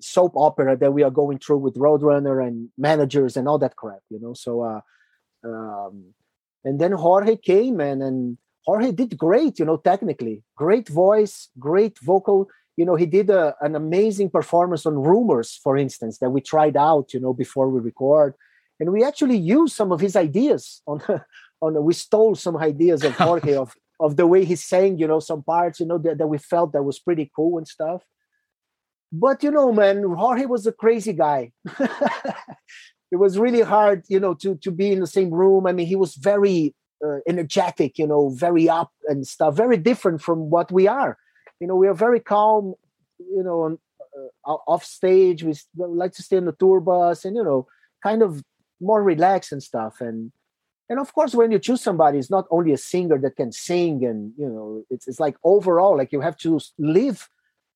[0.00, 4.00] soap opera that we are going through with Roadrunner and managers and all that crap,
[4.10, 4.34] you know.
[4.34, 4.80] So, uh,
[5.44, 6.14] um,
[6.64, 11.98] and then Jorge came and and Jorge did great, you know, technically, great voice, great
[11.98, 12.48] vocal.
[12.76, 16.76] You know he did a, an amazing performance on rumors for instance that we tried
[16.78, 18.34] out you know before we record.
[18.78, 21.02] And we actually used some of his ideas on
[21.60, 25.20] on we stole some ideas of jorge of of the way he sang you know
[25.20, 28.02] some parts you know that, that we felt that was pretty cool and stuff
[29.12, 31.52] but you know man jorge was a crazy guy.
[33.12, 35.66] It was really hard you know to to be in the same room.
[35.66, 40.22] I mean he was very uh, energetic you know very up and stuff very different
[40.22, 41.18] from what we are.
[41.58, 42.74] You know we are very calm
[43.18, 43.78] you know on,
[44.46, 45.42] uh, off stage.
[45.42, 47.66] We like to stay on the tour bus and you know
[48.02, 48.44] kind of
[48.80, 50.00] more relaxed and stuff.
[50.00, 50.30] And
[50.88, 54.04] and of course when you choose somebody it's not only a singer that can sing
[54.04, 57.28] and you know it's, it's like overall like you have to live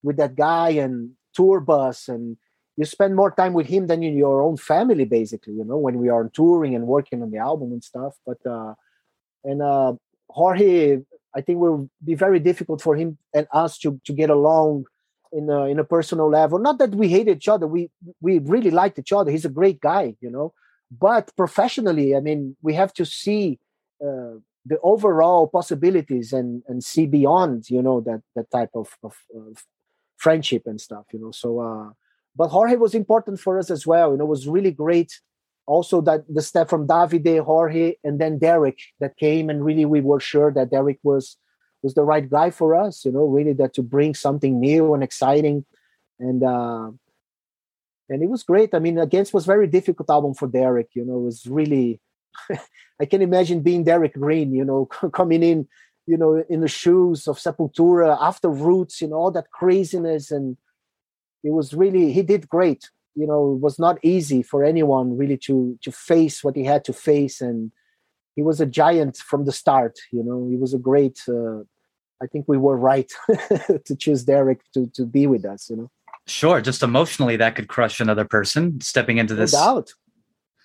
[0.02, 2.36] with that guy and tour bus and
[2.76, 5.98] you spend more time with him than in your own family basically you know when
[5.98, 8.74] we are touring and working on the album and stuff but uh
[9.44, 9.92] and uh
[10.30, 11.00] jorge
[11.34, 14.86] I think will be very difficult for him and us to to get along
[15.32, 16.58] in a, in a personal level.
[16.58, 19.30] Not that we hate each other, we we really liked each other.
[19.30, 20.54] He's a great guy, you know.
[20.90, 23.58] But professionally, I mean, we have to see
[24.00, 29.16] uh, the overall possibilities and and see beyond, you know, that that type of, of,
[29.34, 29.64] of
[30.16, 31.30] friendship and stuff, you know.
[31.30, 31.90] So, uh,
[32.36, 34.12] but Jorge was important for us as well.
[34.12, 35.12] You know, it was really great
[35.66, 40.00] also that the step from Davide, Jorge, and then Derrick that came, and really we
[40.00, 41.36] were sure that Derrick was
[41.82, 43.04] was the right guy for us.
[43.04, 45.64] You know, really that to bring something new and exciting,
[46.18, 46.90] and uh,
[48.08, 48.74] and it was great.
[48.74, 50.88] I mean, Against was very difficult album for Derrick.
[50.94, 52.00] You know, it was really
[53.00, 54.52] I can imagine being Derrick Green.
[54.54, 55.68] You know, coming in
[56.06, 60.30] you know, in the shoes of Sepultura after Roots, you know, all that craziness.
[60.30, 60.56] And
[61.42, 62.90] it was really, he did great.
[63.14, 66.84] You know, it was not easy for anyone really to to face what he had
[66.84, 67.40] to face.
[67.40, 67.70] And
[68.34, 71.60] he was a giant from the start, you know, he was a great, uh,
[72.20, 73.10] I think we were right
[73.84, 75.90] to choose Derrick to, to be with us, you know.
[76.26, 76.60] Sure.
[76.60, 79.52] Just emotionally, that could crush another person stepping into this.
[79.52, 79.92] No doubt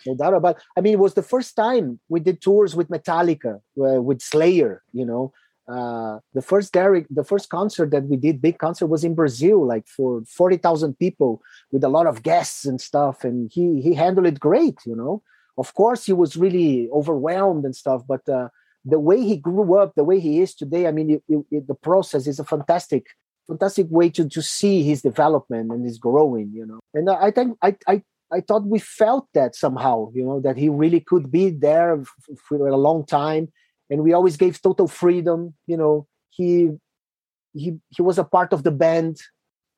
[0.05, 0.63] no doubt about it.
[0.77, 4.83] i mean it was the first time we did tours with metallica uh, with slayer
[4.93, 5.31] you know
[5.69, 9.63] uh, the first Derrick, the first concert that we did, big concert, was in Brazil,
[9.67, 13.23] like for forty thousand people, with a lot of guests and stuff.
[13.23, 15.21] And he he handled it great, you know.
[15.59, 18.49] Of course, he was really overwhelmed and stuff, but uh,
[18.83, 21.67] the way he grew up, the way he is today, I mean, it, it, it,
[21.67, 23.07] the process is a fantastic,
[23.47, 26.79] fantastic way to to see his development and his growing, you know.
[26.95, 30.69] And I think I I I thought we felt that somehow, you know, that he
[30.69, 32.03] really could be there
[32.47, 33.51] for a long time,
[33.89, 35.55] and we always gave total freedom.
[35.67, 36.71] You know, he
[37.53, 39.17] he he was a part of the band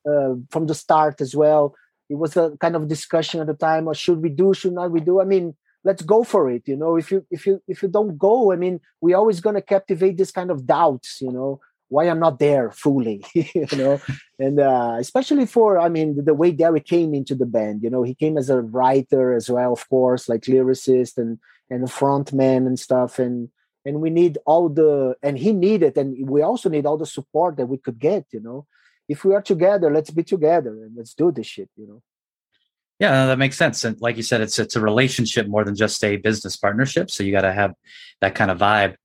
[0.10, 1.76] uh, from the start as well.
[2.10, 4.54] It was a kind of discussion at the time: or should we do?
[4.54, 5.22] Should not we do?
[5.22, 6.68] I mean, let's go for it.
[6.68, 9.56] You know, if you if you if you don't go, I mean, we're always going
[9.56, 11.20] to captivate this kind of doubts.
[11.22, 11.60] You know,
[11.92, 14.00] why I'm not there fully, you know,
[14.40, 18.04] and uh, especially for I mean the way Derrick came into the band, you know,
[18.04, 21.38] he came as a writer as well, of course, like lyricist and
[21.70, 23.50] and a front and stuff, and
[23.86, 27.58] and we need all the and he needed, and we also need all the support
[27.58, 28.66] that we could get, you know.
[29.10, 32.02] If we are together, let's be together and let's do this shit, you know.
[33.00, 33.84] Yeah, that makes sense.
[33.84, 37.12] And like you said, it's it's a relationship more than just a business partnership.
[37.12, 37.74] So you got to have
[38.22, 38.96] that kind of vibe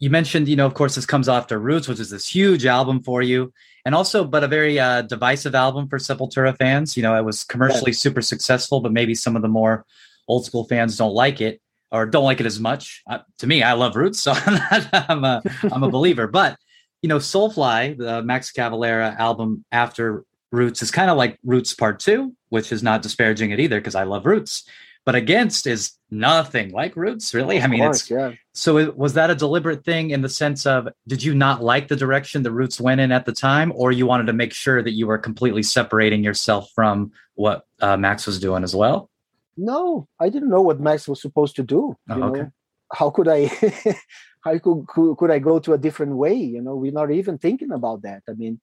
[0.00, 3.02] you mentioned, you know, of course, this comes after Roots, which is this huge album
[3.02, 3.52] for you,
[3.84, 6.96] and also, but a very uh, divisive album for Sepultura fans.
[6.96, 9.84] You know, it was commercially super successful, but maybe some of the more
[10.26, 11.60] old school fans don't like it
[11.92, 13.02] or don't like it as much.
[13.08, 16.26] Uh, to me, I love Roots, so I'm a I'm a believer.
[16.26, 16.56] But
[17.02, 22.00] you know, Soulfly, the Max Cavalera album after Roots, is kind of like Roots Part
[22.00, 24.64] Two, which is not disparaging it either because I love Roots
[25.04, 27.60] but against is nothing like roots really?
[27.60, 28.32] I mean course, it's yeah.
[28.52, 31.88] So it, was that a deliberate thing in the sense of did you not like
[31.88, 34.82] the direction the roots went in at the time or you wanted to make sure
[34.82, 39.10] that you were completely separating yourself from what uh, max was doing as well?
[39.56, 42.52] No i didn't know what max was supposed to do oh, okay know?
[42.92, 43.46] how could i
[44.44, 46.76] how could, could, could i go to a different way you know?
[46.76, 48.22] We're not even thinking about that.
[48.28, 48.60] I mean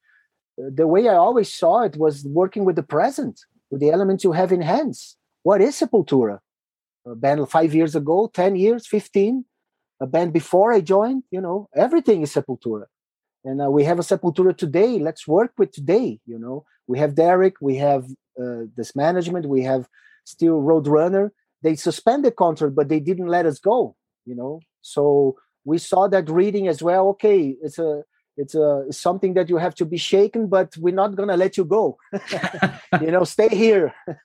[0.58, 4.32] the way i always saw it was working with the present with the elements you
[4.32, 5.16] have in hands
[5.47, 6.39] what is Sepultura?
[7.05, 9.45] A band five years ago, 10 years, 15,
[10.01, 12.88] a band before I joined, you know, everything is Sepultura.
[13.45, 14.99] And uh, we have a Sepultura today.
[14.99, 16.65] Let's work with today, you know.
[16.86, 18.03] We have Derrick, we have
[18.38, 19.88] uh, this management, we have
[20.25, 21.29] still Roadrunner.
[21.62, 24.60] They suspended the contract, but they didn't let us go, you know.
[24.81, 27.07] So we saw that reading as well.
[27.13, 28.03] Okay, it's a
[28.36, 31.55] it's a it's something that you have to be shaken, but we're not gonna let
[31.55, 31.97] you go.
[33.01, 33.93] you know, stay here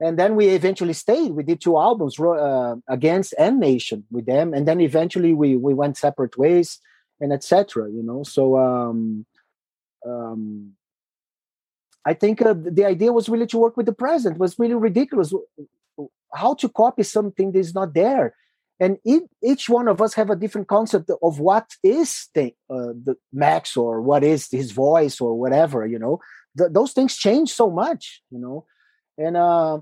[0.00, 1.32] and then we eventually stayed.
[1.32, 4.54] We did two albums uh, against and nation with them.
[4.54, 6.80] And then eventually we we went separate ways
[7.20, 8.22] and etc you know?
[8.22, 9.26] So um
[10.06, 10.72] um
[12.06, 14.36] i think uh, the idea was really to work with the present.
[14.36, 15.34] It was really ridiculous.
[16.32, 18.34] How to copy something that is not there.
[18.80, 18.98] And
[19.42, 23.76] each one of us have a different concept of what is the, uh, the max
[23.76, 26.20] or what is his voice or whatever you know?
[26.54, 28.64] Those things change so much you know
[29.18, 29.80] and uh,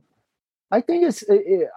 [0.71, 1.23] I think it's.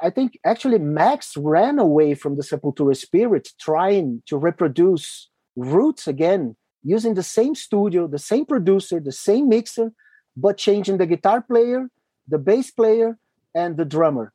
[0.01, 6.55] I think actually Max ran away from the Sepultura spirit, trying to reproduce roots again,
[6.83, 9.91] using the same studio, the same producer, the same mixer,
[10.35, 11.89] but changing the guitar player,
[12.27, 13.17] the bass player,
[13.53, 14.33] and the drummer.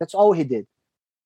[0.00, 0.66] That's all he did.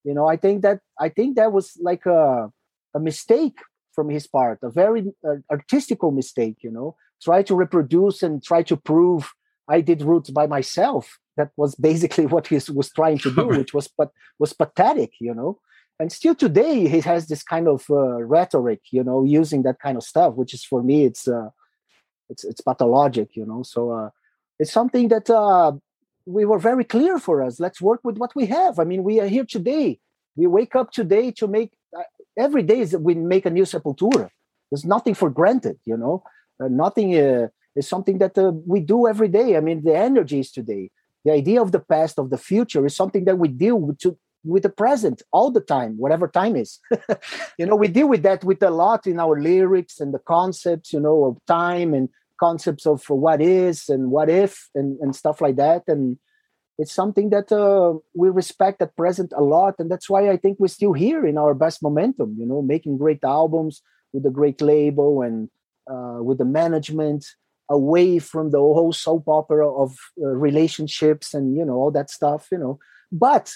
[0.04, 2.50] You know, I think that I think that was like a
[2.94, 3.58] a mistake
[3.94, 6.56] from his part, a very uh, artistical mistake.
[6.61, 9.32] You know, try to reproduce and try to prove
[9.68, 13.75] I did roots by myself that was basically what he was trying to do, which
[13.75, 15.61] was but was pathetic, you know.
[15.98, 19.96] And still today, he has this kind of uh, rhetoric, you know, using that kind
[19.96, 21.51] of stuff, which is for me, it's uh,
[22.29, 23.62] it's it's pathologic, you know.
[23.62, 24.11] So uh,
[24.59, 25.72] it's something that uh,
[26.27, 27.60] we were very clear for us.
[27.60, 28.79] Let's work with what we have.
[28.79, 30.00] I mean, we are here today.
[30.37, 32.02] We wake up today to make uh,
[32.37, 34.31] every day is we make a new sepultura.
[34.71, 36.25] There's nothing for granted, you know.
[36.63, 39.56] Uh, nothing uh, is something that uh, we do every day.
[39.56, 40.90] I mean, the energy is today.
[41.25, 44.18] The idea of the past of the future is something that we deal with to,
[44.44, 46.81] with the present all the time whatever time is.
[47.58, 50.92] You know we deal with that with a lot in our lyrics and the concepts
[50.92, 52.08] you know of time and
[52.40, 55.85] concepts of what is and what if and, and stuff like that.
[55.87, 56.18] And
[56.77, 59.75] it's something that uh, we respect at present a lot.
[59.79, 62.98] And that's why i think we're still here in our best momentum you know making
[62.98, 65.48] great albums with a great label and
[65.92, 67.25] uh, with the management
[67.79, 69.90] away from the whole soap opera of
[70.23, 72.79] uh, relationships and you know all that stuff you know.
[73.10, 73.52] But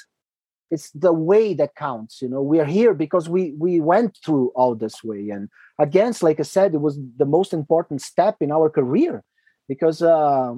[0.71, 2.43] it's the way that counts you know.
[2.43, 5.31] We are here because we we went through all this way.
[5.31, 5.49] And
[5.79, 9.23] against like i said it was the most important step in our career
[9.69, 10.53] because uh,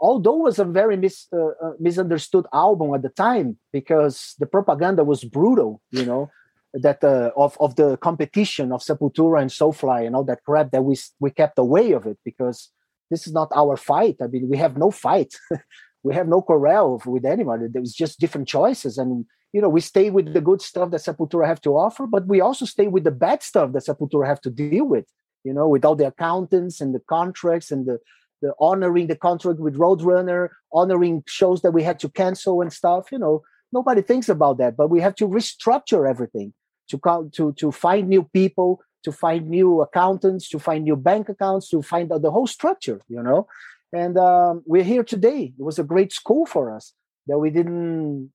[0.00, 4.46] although it was a very mis, uh, uh, misunderstood album at the time because the
[4.46, 6.30] propaganda was brutal you know
[6.74, 10.82] that uh, of of the competition of sepultura and soulfly and all that crap that
[10.82, 12.70] we we kept away of it because
[13.10, 14.16] this is not our fight.
[14.22, 15.34] I mean we have no fight.
[16.02, 18.96] We have no quarrel with anybody there was just different choices.
[18.96, 22.26] And you know we stay with the good stuff that sepultura have to offer but
[22.26, 25.06] we also stay with the bad stuff that sepultura have to deal with
[25.44, 27.98] you know with all the accountants and the contracts and the
[28.42, 33.10] the honoring the contract with roadrunner honoring shows that we had to cancel and stuff
[33.10, 33.42] you know.
[33.72, 36.52] Nobody thinks about that but we have to restructure everything
[36.90, 36.96] to
[37.36, 41.78] to to find new people to find new accountants to find new bank accounts to
[41.92, 43.40] find out the whole structure you know
[44.02, 46.84] and um, we're here today it was a great school for us
[47.26, 48.30] that we didn't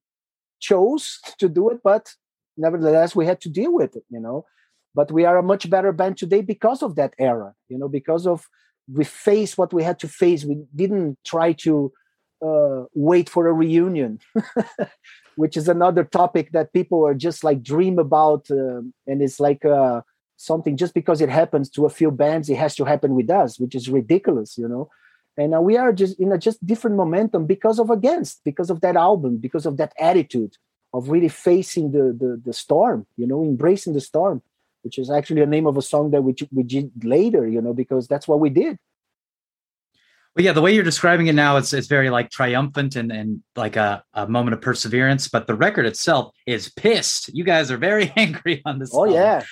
[0.62, 2.14] chose to do it, but
[2.56, 4.46] nevertheless, we had to deal with it, you know.
[4.94, 8.28] But we are a much better band today because of that era, you know, because
[8.28, 8.48] of
[8.92, 10.44] we faced what we had to face.
[10.44, 11.94] We didn't try to
[12.46, 14.20] uh, wait for a reunion,
[15.36, 19.64] which is another topic that people are just like dream about, uh, and it's like
[19.64, 20.02] uh,
[20.42, 23.60] something just because it happens to a few bands, it has to happen with us,
[23.60, 24.90] which is ridiculous, you know
[25.38, 28.82] and uh, we are just in a just different momentum because of against because of
[28.82, 30.58] that album because of that attitude
[30.94, 34.42] of really facing the the, the storm you know embracing the storm
[34.84, 37.74] which is actually a name of a song that we, we did later you know
[37.74, 38.78] because that's what we did
[40.34, 43.44] well, yeah, the way you're describing it now, it's it's very like triumphant and and
[43.58, 45.28] like a, a moment of perseverance.
[45.28, 47.28] But the record itself is pissed.
[47.34, 48.92] You guys are very angry on this.
[48.94, 49.16] Oh album.
[49.16, 49.44] yeah,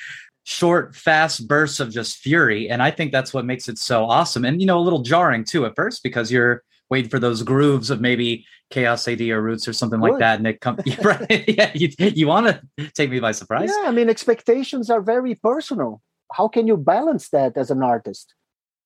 [0.50, 2.70] short, fast bursts of just fury.
[2.70, 4.44] And I think that's what makes it so awesome.
[4.44, 7.92] And, you know, a little jarring too at first because you're waiting for those grooves
[7.92, 10.40] of maybe Chaos AD or Roots or something like that.
[10.40, 11.48] And it comes, right?
[11.48, 13.70] yeah, you, you want to take me by surprise.
[13.70, 16.02] Yeah, I mean, expectations are very personal.
[16.34, 18.34] How can you balance that as an artist?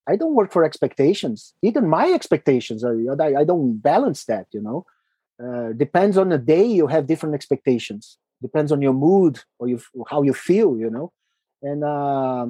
[0.05, 1.53] I don't work for expectations.
[1.61, 4.85] Even my expectations are, I, I don't balance that, you know.
[5.41, 9.79] Uh, depends on the day you have different expectations depends on your mood or you,
[10.07, 11.11] how you feel you know
[11.63, 12.45] and uh,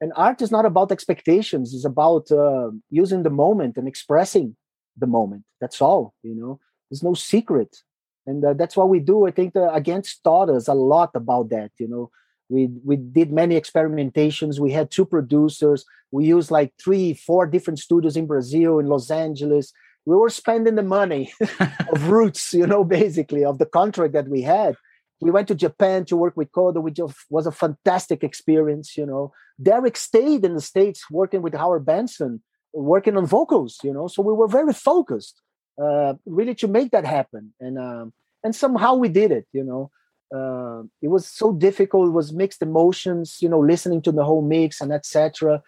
[0.00, 4.56] and art is not about expectations it's about uh, using the moment and expressing
[4.96, 6.58] the moment that's all you know?
[6.90, 7.78] There's no secret.
[8.26, 11.50] And uh, that's what we do i think the against taught us a lot about
[11.50, 12.10] that you know?
[12.48, 17.78] We we did many experimentations we had two producers we used like three four different
[17.78, 19.72] studios in brazil in los angeles.
[20.06, 21.32] We were spending the money
[21.92, 24.76] of roots you know basically of the contract that we had
[25.24, 27.00] we went to Japan to work with Kodo, which
[27.30, 28.94] was a fantastic experience.
[28.94, 32.42] You know, Derrick stayed in the states working with Howard Benson,
[32.74, 33.78] working on vocals.
[33.82, 35.40] You know, so we were very focused,
[35.82, 38.12] uh, really to make that happen, and um,
[38.44, 39.46] and somehow we did it.
[39.54, 39.90] You know,
[40.38, 42.08] uh, it was so difficult.
[42.08, 43.38] It was mixed emotions.
[43.40, 45.62] You know, listening to the whole mix and etc.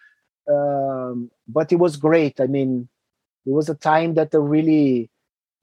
[0.47, 2.41] Um, but it was great.
[2.41, 2.91] I mean,
[3.47, 5.11] it was a time that really.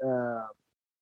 [0.03, 0.47] Uh,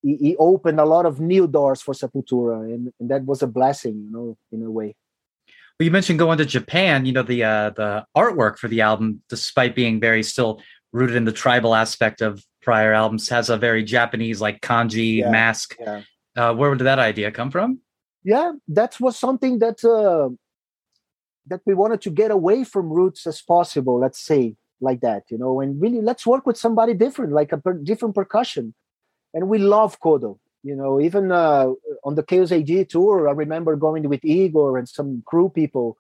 [0.02, 3.48] he, he, opened a lot of new doors for Sepultura, and, and, that was a
[3.48, 4.96] blessing, you know, in a way.
[5.80, 7.06] Well, you mentioned going to Japan.
[7.06, 11.26] You know, the uh, the artwork for the album, despite being very still rooted in
[11.26, 15.76] the tribal aspect of prior albums, has a very Japanese like kanji yeah, mask.
[15.80, 16.02] Yeah.
[16.36, 17.80] Uh, where did that idea come from?
[18.24, 20.30] Yeah, that was something that uh,
[21.48, 24.00] that we wanted to get away from roots as possible.
[24.00, 27.58] Let's say like that, you know, and really let's work with somebody different, like a
[27.58, 28.74] per- different percussion
[29.34, 30.38] and we love Kodo.
[30.64, 31.72] You know, even uh,
[32.04, 32.52] on the Chaos
[32.90, 35.98] tour, I remember going with Igor and some crew people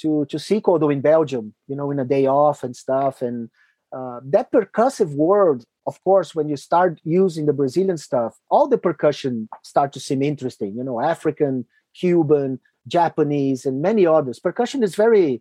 [0.00, 1.54] to to see Kodo in Belgium.
[1.68, 3.22] You know, in a day off and stuff.
[3.22, 3.50] And
[3.92, 8.78] uh, that percussive world, of course, when you start using the Brazilian stuff, all the
[8.78, 10.74] percussion start to seem interesting.
[10.76, 12.58] You know, African, Cuban,
[12.88, 14.40] Japanese, and many others.
[14.40, 15.40] Percussion is very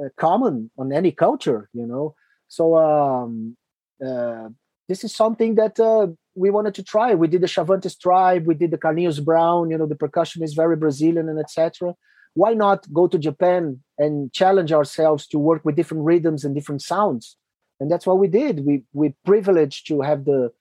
[0.00, 1.68] uh, common on any culture.
[1.72, 2.16] You know,
[2.48, 3.56] so um,
[4.04, 4.48] uh,
[4.88, 6.08] this is something that uh,
[6.38, 7.14] we wanted to try.
[7.14, 9.70] We did the Chavantes tribe, we did the Carlinhos Brown.
[9.70, 11.94] You know, the percussion is very Brazilian and etc.
[12.34, 16.82] Why not go to Japan and challenge ourselves to work with different rhythms and different
[16.82, 17.36] sounds?
[17.80, 18.64] And that's what we did.
[18.64, 20.52] We we privileged to have the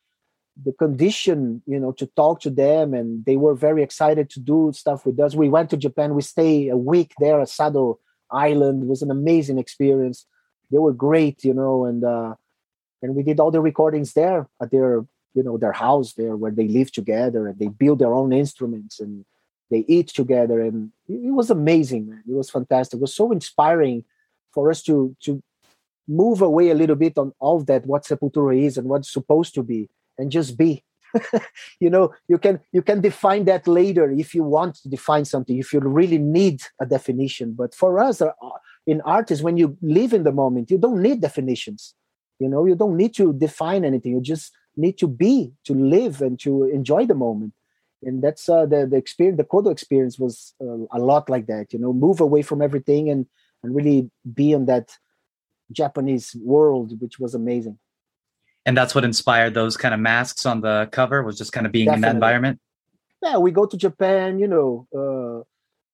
[0.66, 4.72] the condition, you know, to talk to them, and they were very excited to do
[4.74, 5.36] stuff with us.
[5.36, 6.16] We went to Japan.
[6.16, 8.00] We stayed a week there at Sado
[8.32, 8.84] Island.
[8.84, 10.26] It was an amazing experience.
[10.72, 12.36] They were great, you know, and uh,
[13.02, 15.06] and we did all the recordings there at their
[15.38, 19.00] you know their house there where they live together and they build their own instruments
[19.00, 19.24] and
[19.70, 20.62] they eat together.
[20.62, 22.24] And it was amazing man.
[22.28, 22.98] It was fantastic.
[22.98, 24.04] It was so inspiring
[24.52, 25.44] for us to to
[26.08, 29.64] move away a little bit on all that what sepultura is and what's supposed to
[29.64, 30.84] be and just be.
[31.80, 35.58] You know you can you can define that later if you want to define something
[35.58, 37.48] if you really need a definition.
[37.62, 38.32] But for us uh,
[38.92, 41.94] in art is when you live in the moment you don't need definitions.
[42.40, 44.14] You know you don't need to define anything.
[44.14, 47.54] You just need to be to live and to enjoy the moment.
[48.04, 51.74] And that's uh, the the experience the kodo experience was uh, a lot like that
[51.74, 53.26] you know move away from everything and
[53.64, 54.92] and really be in that
[55.72, 57.80] japanese world which was amazing.
[58.66, 61.72] And that's what inspired those kind of masks on the cover was just kind of
[61.72, 61.98] being Definitely.
[61.98, 62.60] in that environment?
[63.24, 65.44] Yeah we go to japan you know uh,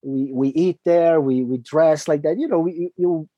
[0.04, 2.38] we we eat there we we dress like that.
[2.38, 3.30] You know we, you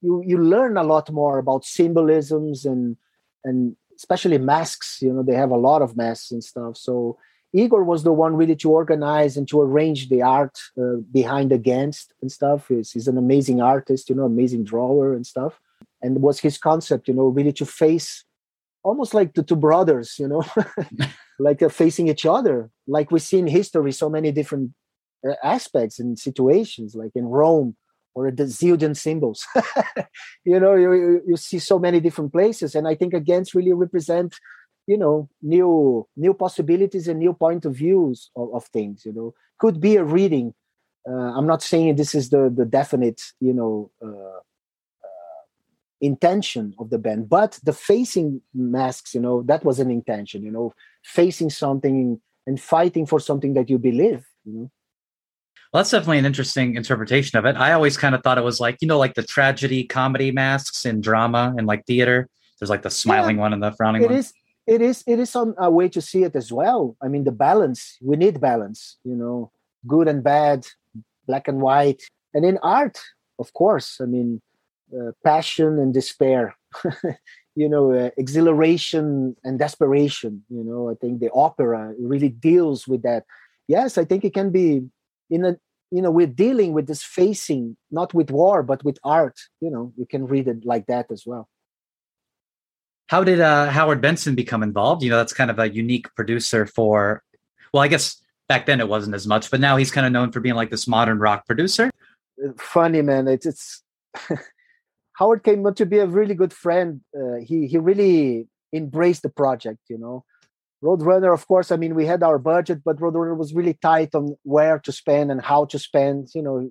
[0.00, 2.96] you you learn a lot more about symbolisms and
[3.44, 6.76] and especially masks you know they have a lot of masks and stuff.
[6.76, 7.18] So
[7.52, 12.12] igor was the one really to organize and to arrange the art uh, behind against
[12.20, 12.68] and stuff.
[12.68, 15.60] He's, he's an amazing artist you know amazing drawer and stuff.
[16.02, 18.24] And was his concept you know really to face
[18.82, 20.44] almost like the two brothers you know
[21.38, 22.70] like uh, facing each other.
[22.86, 24.72] Like we see in history so many different
[25.26, 27.76] uh, aspects and situations like in rome
[28.14, 29.46] or the zildjian cymbals.
[30.44, 34.34] You know you, you see so many different places and i think against really represent
[34.86, 39.34] you know new new possibilities and new point of views of, of things you know.
[39.58, 40.52] Could be a reading.
[41.08, 44.38] Uh, i'm not saying this is the the definite you know uh,
[45.06, 45.42] uh,
[46.00, 50.50] intention of the band but the facing masks you know that was an intention you
[50.50, 54.70] know facing something and fighting for something that you believe you know
[55.74, 57.56] well, that's definitely an interesting interpretation of it.
[57.56, 60.86] I always kind of thought it was like, you know, like the tragedy comedy masks
[60.86, 62.28] in drama and like theater.
[62.60, 64.14] There's like the smiling yeah, one and the frowning it one.
[64.14, 64.32] It is
[64.68, 66.96] it is it is some a way to see it as well.
[67.02, 69.50] I mean the balance, we need balance, you know,
[69.84, 70.64] good and bad,
[71.26, 72.04] black and white.
[72.34, 73.00] And in art,
[73.40, 74.40] of course, I mean
[74.96, 76.54] uh, passion and despair.
[77.56, 83.02] you know, uh, exhilaration and desperation, you know, I think the opera really deals with
[83.02, 83.24] that.
[83.66, 84.84] Yes, I think it can be
[85.30, 85.56] in a
[85.94, 89.92] you know we're dealing with this facing not with war but with art you know
[89.96, 91.48] you can read it like that as well.
[93.08, 95.04] How did uh, howard benson become involved?
[95.04, 97.22] You know that's kind of a unique producer for
[97.72, 100.32] well i guess back then it wasn't as much but now he's kind of known
[100.32, 101.90] for being like this modern rock producer.
[102.58, 103.82] Funny man it's, it's
[105.18, 107.02] howard came to be a really good friend.
[107.16, 110.24] Uh, he he really embraced the project you know
[110.84, 114.36] Roadrunner, of course, I mean, we had our budget, but Roadrunner was really tight on
[114.42, 116.28] where to spend and how to spend.
[116.34, 116.70] You know,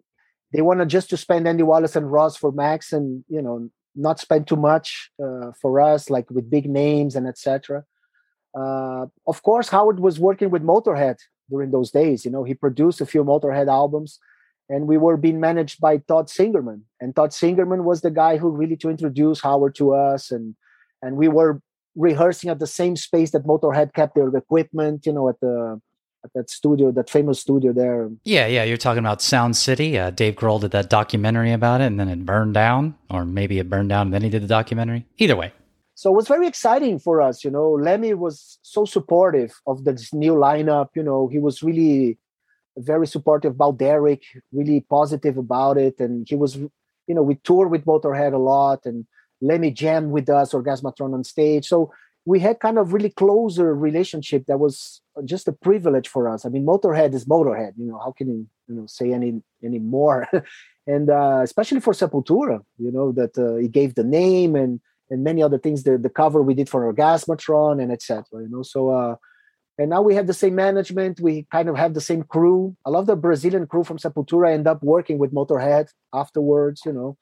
[0.53, 4.19] they wanted just to spend Andy Wallace and Ross for Max and, you know, not
[4.19, 7.83] spend too much uh, for us, like with big names and etc.
[8.55, 11.17] Uh, of course, Howard was working with Motorhead
[11.49, 12.23] during those days.
[12.23, 14.19] You know, he produced a few Motorhead albums,
[14.69, 16.81] and we were being managed by Todd Singerman.
[17.01, 20.55] And Todd Singerman was the guy who really to introduce Howard to us, and
[21.01, 21.61] and we were
[21.95, 25.79] rehearsing at the same space that Motorhead kept their equipment, you know, at the
[26.23, 28.09] at that studio, that famous studio there.
[28.23, 29.97] Yeah, yeah, you're talking about Sound City.
[29.97, 33.59] Uh, Dave Grohl did that documentary about it, and then it burned down, or maybe
[33.59, 35.05] it burned down, and then he did the documentary.
[35.17, 35.51] Either way.
[35.95, 37.71] So it was very exciting for us, you know.
[37.71, 40.89] Lemmy was so supportive of this new lineup.
[40.95, 42.17] You know, he was really
[42.77, 47.69] very supportive about Derrick, really positive about it, and he was, you know, we toured
[47.69, 49.05] with Motorhead a lot, and
[49.43, 51.67] Lemmy jam with us, Orgasmatron on stage.
[51.67, 51.91] So
[52.25, 56.45] we had kind of really closer relationship that was just a privilege for us.
[56.45, 57.73] I mean, Motorhead is Motorhead.
[57.77, 60.27] You know, how can you you know say any any more?
[60.87, 64.79] and uh, especially for Sepultura, you know that uh, he gave the name and
[65.09, 65.83] and many other things.
[65.83, 68.23] The the cover we did for Orgasmatron and etc.
[68.33, 68.89] You know, so.
[68.89, 69.15] uh
[69.79, 71.19] and now we have the same management.
[71.19, 72.75] We kind of have the same crew.
[72.85, 74.53] I love the Brazilian crew from Sepultura.
[74.53, 76.83] End up working with Motorhead afterwards.
[76.85, 77.17] You know,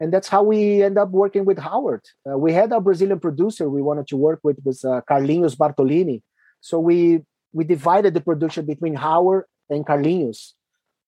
[0.00, 2.02] and that's how we end up working with Howard.
[2.28, 6.22] Uh, we had a Brazilian producer we wanted to work with was uh, Carlinhos Bartolini,
[6.60, 7.22] so we
[7.52, 10.52] we divided the production between Howard and Carlinhos,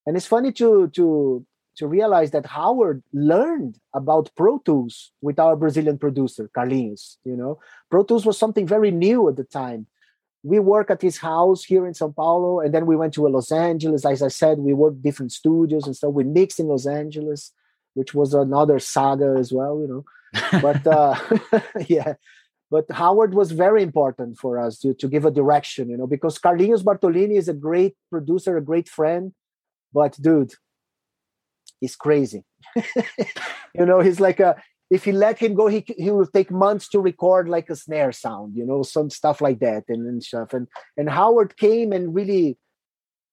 [0.07, 1.45] and it's funny to to
[1.77, 7.17] to realize that Howard learned about Pro Tools with our Brazilian producer Carlinhos.
[7.25, 7.59] You know,
[7.91, 9.87] Pro Tools was something very new at the time.
[10.45, 13.51] We work at his house here in São Paulo, and then we went to Los
[13.51, 14.05] Angeles.
[14.05, 16.13] As I said, we worked different studios and stuff.
[16.13, 17.51] We mixed in Los Angeles
[17.95, 20.61] which was another saga as well, you know.
[20.61, 21.17] But uh,
[21.89, 22.15] yeah,
[22.71, 26.39] but Howard was very important for us to, to give a direction, you know, because
[26.39, 29.33] Carlinhos Bartolini is a great producer, a great friend,
[29.93, 30.55] but dude,
[31.81, 32.45] he's crazy.
[33.75, 34.57] you know, he's like a
[34.91, 38.13] if you let him go, he he will take months to record like a snare
[38.13, 40.53] sound, you know, some stuff like that and, and stuff.
[40.53, 42.59] And and Howard came and really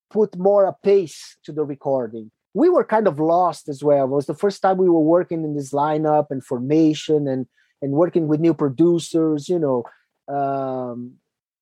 [0.10, 4.06] put more a pace to the recording we were kind of lost as well.
[4.06, 7.48] It was the first time we were working in this lineup and formation and
[7.82, 9.48] and working with new producers.
[9.48, 9.84] You know,
[10.34, 11.14] um,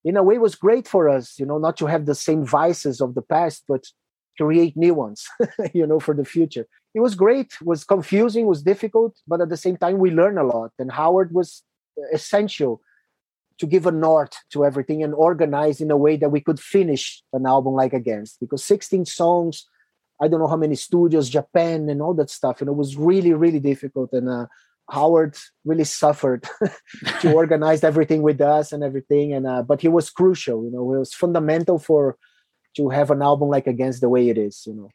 [0.03, 1.37] in a way, it was great for us.
[1.39, 3.85] You know, not to have the same vices of the past, but
[4.37, 5.27] create new ones.
[5.73, 6.67] you know, for the future.
[6.95, 7.53] It was great.
[7.61, 8.47] It was confusing.
[8.47, 10.71] Was difficult, but at the same time, we learned a lot.
[10.79, 11.63] And Howard was
[12.11, 12.81] essential
[13.59, 17.21] to give a north to everything and organize in a way that we could finish
[17.33, 19.67] an album like Against because 16 songs
[20.21, 22.61] I don't know how many studios, Japan, and all that stuff.
[22.61, 24.11] And it was really, really difficult.
[24.13, 24.47] And uh,
[24.89, 26.47] Howard really suffered
[27.21, 29.33] to organize everything with us and everything.
[29.33, 30.63] And uh, but he was crucial.
[30.63, 32.17] You know, it was fundamental for
[32.75, 34.63] to have an album like Against the way it is.
[34.65, 34.89] You know.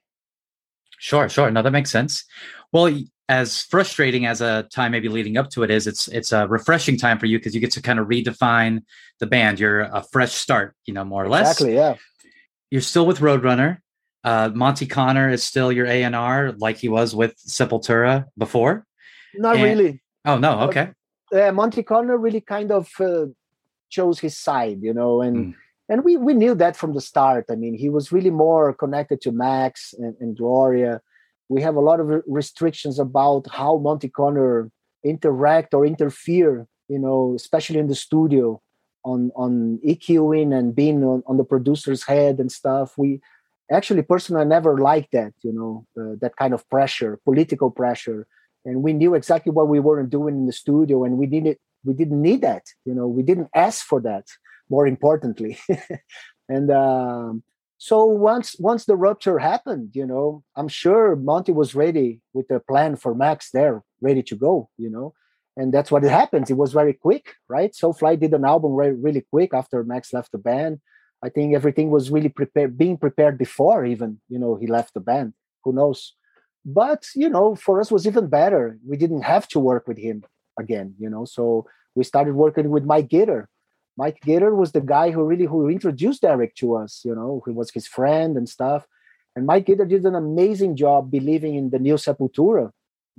[0.99, 1.51] Sure, sure.
[1.51, 2.25] No, that makes sense.
[2.72, 2.99] Well,
[3.29, 6.99] as frustrating as a time maybe leading up to it is, it's it's a refreshing
[6.99, 8.83] time for you because you get to kind of redefine
[9.20, 9.61] the band.
[9.61, 11.53] You're a fresh start, you know, more or less.
[11.53, 11.75] Exactly.
[11.75, 11.97] Yeah.
[12.70, 13.79] You're still with Roadrunner.
[14.25, 18.87] Uh, Monte Conner is still your A and R, like he was with Sepultura before.
[19.35, 20.03] Not and, really.
[20.25, 20.61] Oh no.
[20.62, 20.91] Okay.
[21.33, 23.27] Uh, Monte Conner really kind of uh,
[23.91, 25.55] chose his side, you know, and mm.
[25.91, 27.45] and we we knew that from the start.
[27.51, 31.03] I mean, he was really more connected to Max and, and Gloria.
[31.51, 34.70] We have a lot of restrictions about how Monte Conner
[35.05, 38.62] interact or interfere, you know, especially in the studio
[39.05, 42.97] on on EQing and being on, on the producer's head and stuff.
[42.97, 43.20] We
[43.71, 48.27] actually personally I never liked that you know uh, that kind of pressure political pressure.
[48.67, 51.93] And we knew exactly what we weren't doing in the studio and we didn't we
[51.93, 54.27] didn't need that you know we didn't ask for that
[54.71, 55.59] more importantly.
[56.47, 57.43] And um,
[57.79, 62.61] so once once the rupture happened you know i'm sure monte was ready with a
[62.61, 65.15] plan for max there ready to go you know.
[65.57, 66.51] And that's what it happens.
[66.51, 67.73] It was very quick right?
[67.73, 70.81] Soulfly did an album re- really quick after max left the band
[71.25, 75.01] I think everything was really prepared, being prepared before even you know he left the
[75.01, 75.33] band.
[75.64, 76.12] Who knows?
[76.66, 78.79] But you know, for us was even better.
[78.87, 80.25] We didn't have to work with him
[80.59, 80.95] again.
[80.99, 83.47] You know, so we started working with Mike Gitter.
[83.97, 87.01] Mike Gitter was the guy who really who introduced Derrick to us.
[87.05, 88.87] You know, who was his friend and stuff.
[89.35, 92.70] And Mike Gitter did an amazing job believing in the new Sepultura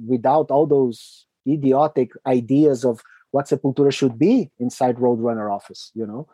[0.08, 3.01] without all those idiotic ideas of
[3.32, 5.91] what Sepultura should be inside Roadrunner office.
[5.95, 6.28] You know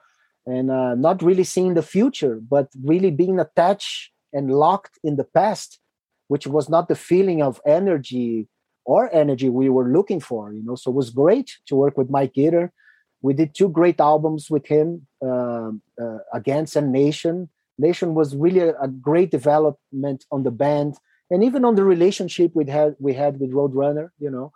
[0.45, 5.23] and uh, not really seeing the future, but really being attached and locked in the
[5.23, 5.79] past,
[6.27, 8.47] which was not the feeling of energy
[8.85, 10.53] or energy we were looking for.
[10.53, 12.71] You know, so it was great to work with Mike Gitter.
[13.21, 15.71] We did two great albums with him, uh,
[16.01, 17.49] uh, Against and Nation.
[17.77, 20.97] Nation was really a, a, great development on the band
[21.29, 24.09] and even on the relationship we had we had with Roadrunner.
[24.19, 24.51] You know,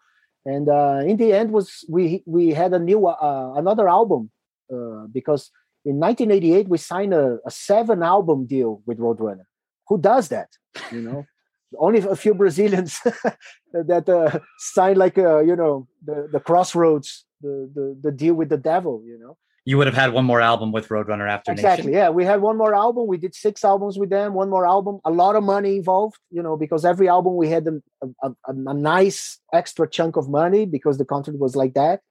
[0.45, 4.31] and uh, in the end was we we had a new uh, another album
[4.73, 5.51] uh, because
[5.85, 9.45] in 1988 we signed a, a seven album deal with roadrunner.
[9.87, 10.49] Who does that
[10.91, 11.25] you know?
[11.77, 12.99] Only a few brazilians
[13.73, 18.49] that uh, signed like uh, you know the, the crossroads the, the the deal with
[18.49, 19.37] the devil you know?
[19.67, 21.97] You would have had one more album with roadrunner after exactly Nation.
[21.99, 24.99] yeah we had one more album we did six albums with them one more album
[25.05, 27.81] a lot of money involved you know because every album we had a,
[28.23, 32.01] a, a, a nice extra chunk of money because the contract was like that.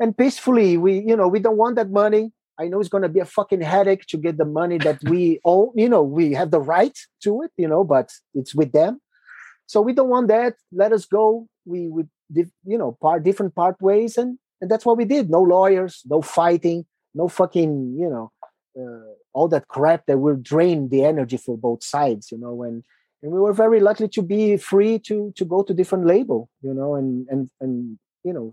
[0.00, 3.08] And peacefully we you know we don't want that money I know it's going to
[3.08, 5.70] be a fucking headache to get the money that we own.
[5.74, 9.00] You know, we have the right to it, you know, but it's with them.
[9.66, 10.54] So we don't want that.
[10.72, 11.46] Let us go.
[11.64, 12.04] We we
[12.64, 15.30] you know, part different part ways, and and that's what we did.
[15.30, 16.84] No lawyers, no fighting,
[17.14, 18.32] no fucking, you know,
[18.78, 22.62] uh, all that crap that will drain the energy for both sides, you know.
[22.62, 22.82] And
[23.22, 26.74] and we were very lucky to be free to to go to different label, you
[26.74, 28.52] know, and and and you know,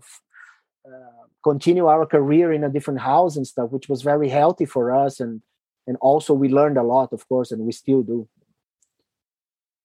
[1.42, 5.20] continue our career in a different house and stuff, which was very healthy for us.
[5.20, 5.42] And
[5.86, 8.28] and also we learned a lot, of course, and we still do.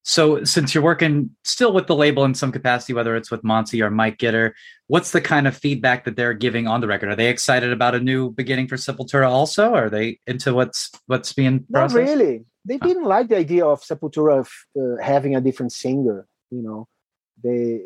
[0.03, 3.79] So, since you're working still with the label in some capacity, whether it's with Monte
[3.83, 4.53] or Mike Gitter,
[4.87, 7.09] what's the kind of feedback that they're giving on the record?
[7.09, 9.29] Are they excited about a new beginning for Sepultura?
[9.29, 11.95] Also, are they into what's what's being processed?
[11.95, 12.45] Not really.
[12.65, 14.49] They didn't like the idea of Sepultura of,
[14.79, 16.27] uh, having a different singer.
[16.49, 16.87] You know,
[17.43, 17.83] they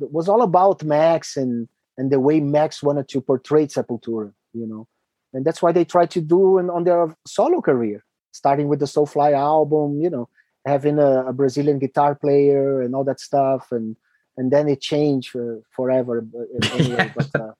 [0.00, 4.66] it was all about Max and and the way Max wanted to portray Sepultura, you
[4.66, 4.86] know.
[5.34, 8.86] And that's why they tried to do in, on their solo career, starting with the
[8.86, 10.28] Soulfly album, you know,
[10.64, 13.96] having a, a Brazilian guitar player and all that stuff, and
[14.38, 16.24] and then it changed for, forever.
[16.72, 17.52] Anyway, but uh,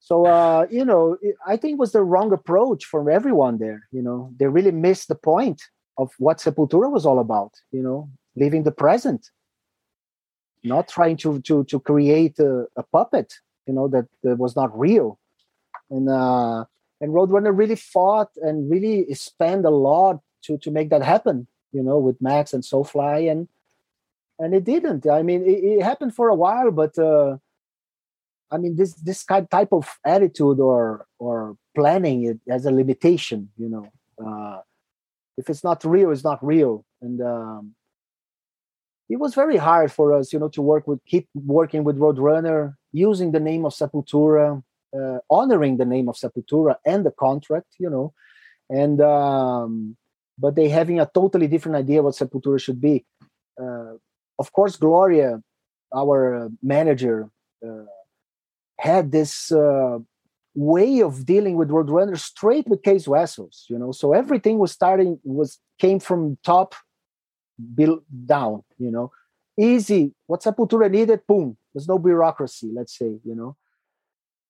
[0.00, 3.86] so uh, you know, it, I think was the wrong approach from everyone there.
[3.92, 5.62] You know, they really missed the point
[5.96, 7.52] of what Sepultura was all about.
[7.70, 9.30] You know, living the present,
[10.64, 13.32] not trying to to to create a, a puppet
[13.70, 15.08] you know that, that was not real
[15.90, 16.64] and uh
[17.00, 21.82] and roadrunner really fought and really spent a lot to to make that happen you
[21.82, 23.48] know with max and soulfly and
[24.40, 25.06] and it didn't.
[25.06, 27.36] I mean, it, it happened for a while, but uh,
[28.50, 33.50] I mean, this this kind type of attitude or or planning it has a limitation.
[33.58, 33.86] You know,
[34.26, 34.60] uh,
[35.36, 37.74] if it's not real, it's not real, and um,
[39.10, 42.76] it was very hard for us, you know, to work with keep working with Roadrunner,
[42.92, 44.62] using the name of Sepultura,
[44.98, 48.12] uh, honoring the name of Sepultura and the contract, you know,
[48.68, 49.96] and um,
[50.38, 53.04] but they having a totally different idea what Sepultura should be.
[53.60, 53.94] Uh,
[54.38, 55.42] of course, Gloria,
[55.94, 57.28] our manager,
[57.66, 57.84] uh,
[58.78, 59.98] had this uh,
[60.54, 63.92] way of dealing with Roadrunner straight with Cees Wessels, you know.
[63.92, 66.74] So everything was starting was came from top
[67.74, 69.12] build down, you know.
[69.58, 70.14] Easy.
[70.26, 71.56] What Sepultura needed, boom.
[71.74, 73.56] There's no bureaucracy, let's say, you know.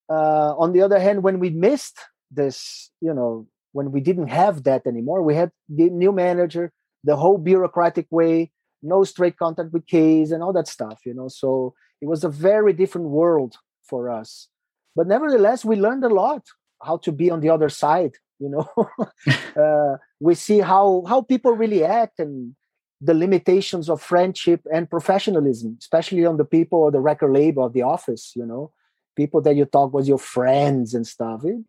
[0.09, 1.99] Uh, on the other hand, when we missed
[2.31, 6.73] this, you know, when we didn't have that anymore, we had the new manager,
[7.05, 8.51] the whole bureaucratic way,
[8.83, 11.29] no straight contact with Cees and all that stuff, you know.
[11.29, 14.49] So it was a very different world for us.
[14.97, 16.43] But nevertheless, we learned a lot
[16.83, 18.69] how to be on the other side, you know.
[19.63, 22.57] uh, we see how how people really act and
[23.01, 27.73] the limitations of friendship and professionalism, especially on the people or the record label of
[27.73, 28.73] the office, you know,
[29.17, 31.45] people that you talk with your friends and stuff.
[31.45, 31.65] It,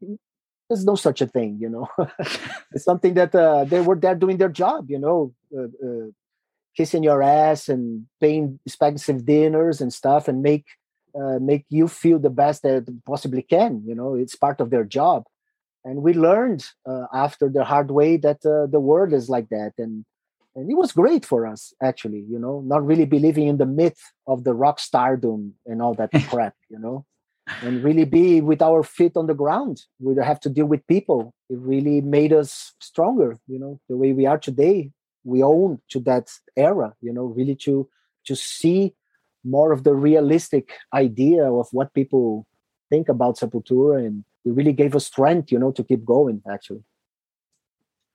[0.67, 1.87] there's no such a thing, you know.
[2.73, 6.07] it's something that uh, they were there doing their job, you know, uh, uh,
[6.75, 10.65] kissing your ass and paying expensive dinners and stuff, and make
[11.13, 13.83] uh, make you feel the best that possibly can.
[13.85, 15.25] You know, it's part of their job.
[15.83, 19.73] And we learned uh, after the hard way that uh, the world is like that,
[19.77, 20.05] and
[20.55, 22.25] and it was great for us actually.
[22.29, 26.11] You know, not really believing in the myth of the rock stardom and all that
[26.29, 26.55] crap.
[26.69, 27.05] You know
[27.61, 29.83] and really be with our feet on the ground.
[29.99, 31.33] We don't have to deal with people.
[31.49, 33.37] It really made us stronger.
[33.47, 34.91] You know, the way we are today,
[35.23, 36.93] we own to that era.
[37.01, 37.89] You know, really to
[38.25, 38.93] to see
[39.43, 42.47] more of the realistic idea of what people
[42.89, 45.51] think about Sepultura, and it really gave us strength.
[45.51, 46.41] You know, to keep going.
[46.49, 46.83] Actually.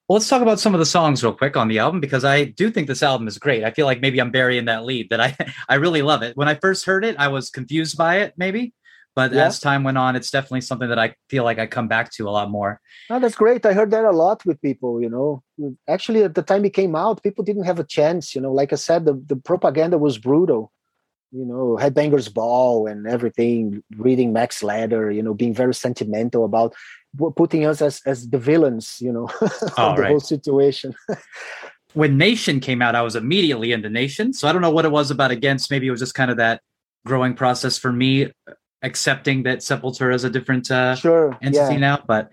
[0.09, 2.45] Well, let's talk about some of the songs real quick on the album because I
[2.45, 3.65] do think this album is great.
[3.65, 5.37] I feel like maybe I'm burying that lead that I
[5.69, 6.37] I really love it.
[6.37, 8.73] When I first heard it, I was confused by it maybe,
[9.17, 9.47] but yeah.
[9.47, 12.29] as time went on, it's definitely something that I feel like I come back to
[12.29, 12.81] a lot more.
[13.11, 13.65] Oh, that's great.
[13.65, 15.43] I heard that a lot with people, you know.
[15.89, 18.53] Actually, at the time it came out, people didn't have a chance, you know.
[18.53, 20.71] Like I said, the, the propaganda was brutal,
[21.33, 26.75] you know, Headbangers Ball and everything, reading Max Lader, you know, being very sentimental about
[27.37, 29.29] putting us as, as the villains, you know,
[29.79, 30.11] oh, the right.
[30.11, 30.95] whole situation.
[31.95, 34.33] when Nation came out, I was immediately into Nation.
[34.33, 35.71] So I don't know what it was about Against.
[35.71, 36.61] Maybe it was just kind of that
[37.05, 38.33] growing process for me
[38.83, 41.81] accepting that Sepultura is a different uh, sure, entity yeah.
[41.81, 42.05] now.
[42.07, 42.31] But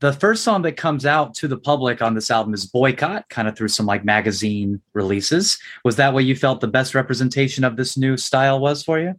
[0.00, 3.48] the first song that comes out to the public on this album is Boycott, kind
[3.48, 5.58] of through some like magazine releases.
[5.84, 9.14] Was that what you felt the best representation of this new style was for you?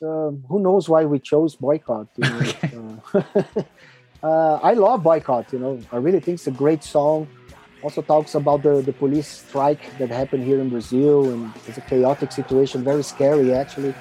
[0.00, 2.08] Um, who knows why we chose Boycott?
[2.16, 2.38] You know?
[2.38, 2.72] okay.
[3.14, 3.22] uh,
[4.22, 5.52] uh, I love Boycott.
[5.52, 7.28] You know, I really think it's a great song
[7.82, 11.80] also talks about the, the police strike that happened here in Brazil and it's a
[11.82, 13.94] chaotic situation, very scary actually.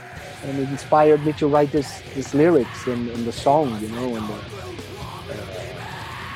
[0.44, 4.16] And it inspired me to write this, this lyrics in, in the song, you know.
[4.16, 4.38] And uh,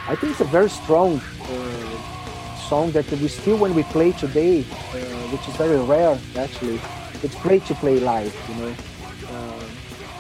[0.07, 4.61] I think it's a very strong uh, song that we still, when we play today,
[4.61, 4.95] uh,
[5.31, 6.79] which is very rare actually,
[7.23, 8.75] it's great to play live, you know.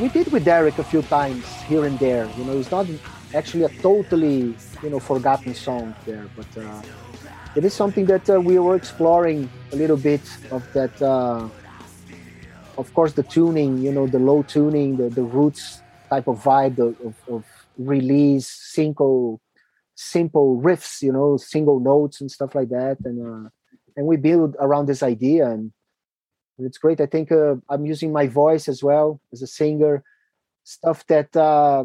[0.01, 2.57] We did with Derrick a few times here and there, you know.
[2.57, 2.87] It's not
[3.35, 6.81] actually a totally, you know, forgotten song there, but uh,
[7.55, 11.47] it is something that uh, we were exploring a little bit of that uh,
[12.77, 16.79] of course the tuning you know the low tuning the, the roots type of vibe
[16.79, 17.45] of, of, of
[17.77, 19.41] release single
[19.95, 23.49] simple riffs you know single notes and stuff like that and uh,
[23.95, 25.71] and we build around this idea and
[26.65, 30.03] it's great i think uh, i'm using my voice as well as a singer
[30.63, 31.83] stuff that uh,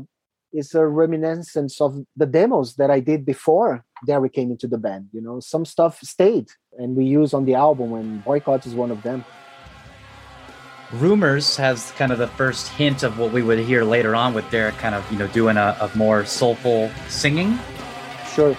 [0.53, 5.09] is a reminiscence of the demos that i did before Derrick came into the band.
[5.12, 6.49] You know, some stuff stayed
[6.79, 9.24] and we use on the album, and Boycott is one of them.
[10.93, 14.49] Rumors has kind of the first hint of what we would hear later on with
[14.51, 17.59] Derrick kind of, you know, doing a, a more soulful singing.
[18.33, 18.57] Sure.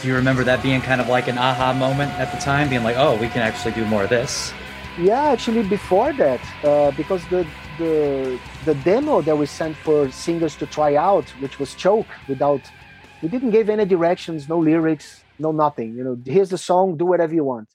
[0.00, 2.82] Do you remember that being kind of like an aha moment at the time, being
[2.82, 4.52] like, oh, we can actually do more of this?
[4.98, 7.46] Yeah, actually, before that, uh, because the
[7.78, 12.60] the the demo that we sent for singers to try out, which was Choke, without
[13.22, 15.94] we didn't give any directions, no lyrics, no nothing.
[15.94, 17.68] You know, here's the song, do whatever you want.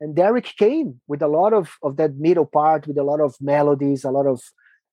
[0.00, 3.34] And Derrick came with a lot of, of that middle part, with a lot of
[3.40, 4.40] melodies, a lot of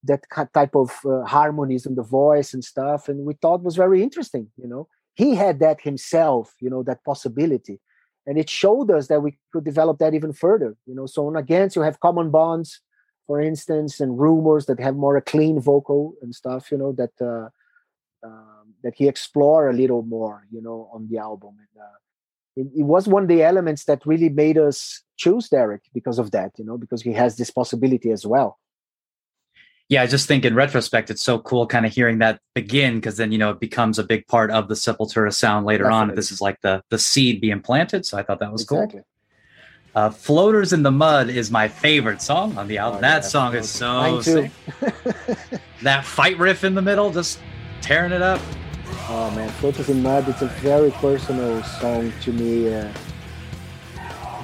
[0.03, 0.23] that
[0.53, 3.09] type of uh, harmonies in the voice and stuff.
[3.09, 4.47] And we thought was very interesting.
[4.57, 6.53] You know, he had that himself.
[6.61, 7.81] You know, that possibility.
[8.27, 10.75] And it showed us that we could develop that even further.
[10.85, 12.81] You know, so on against you have common bonds,
[13.27, 16.71] for instance, and rumors that have more a clean vocal and stuff.
[16.71, 17.49] You know that uh,
[18.25, 20.47] um, that he explore a little more.
[20.51, 21.55] You know, on the album.
[21.59, 21.97] And, uh,
[22.57, 26.31] it, it, was one of the elements that really made us choose Derrick because of
[26.31, 26.53] that.
[26.57, 28.57] You know, because he has this possibility as well
[29.87, 33.17] yeah, I just think in retrospect, it's so cool kind of hearing that begin because
[33.17, 36.09] then you know it becomes a big part of the Sepultura sound later Definitely.
[36.11, 36.15] on.
[36.15, 39.01] This is like the the seed being planted, so I thought that was exactly.
[39.01, 39.07] cool.
[39.93, 42.97] Uh, "Floaters in the Mud" is my favorite song on the album.
[42.97, 44.51] Oh, that yeah, song is so sick.
[45.83, 47.39] that fight riff in the middle, just
[47.81, 48.41] tearing it up.
[49.07, 52.73] Oh man, "Floaters in Mud" it's a very personal song to me.
[52.73, 52.91] Uh,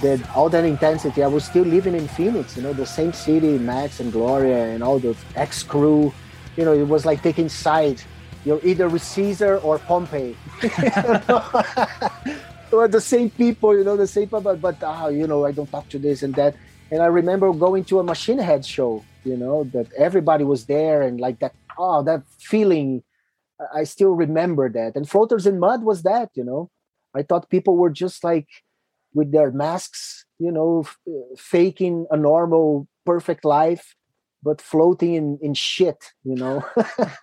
[0.01, 1.23] that all that intensity.
[1.23, 4.83] I was still living in Phoenix, you know, the same city, Max and Gloria and
[4.83, 6.13] all the ex crew.
[6.57, 8.01] You know, it was like taking side.
[8.43, 10.35] You're either with Caesar or Pompey.
[12.71, 15.51] or the same people, you know, the same people, but, but ah, you know, I
[15.51, 16.55] don't talk to this and that.
[16.89, 21.01] And I remember going to a Machine Head show, you know, that everybody was there
[21.01, 23.03] and like that, oh, that feeling.
[23.73, 24.95] I still remember that.
[24.95, 26.69] And Floaters in Mud was that, you know.
[27.13, 28.47] I thought people were just like
[29.13, 30.97] with their masks, you know, f-
[31.37, 33.95] faking a normal, perfect life,
[34.43, 36.65] but floating in, in shit, you know,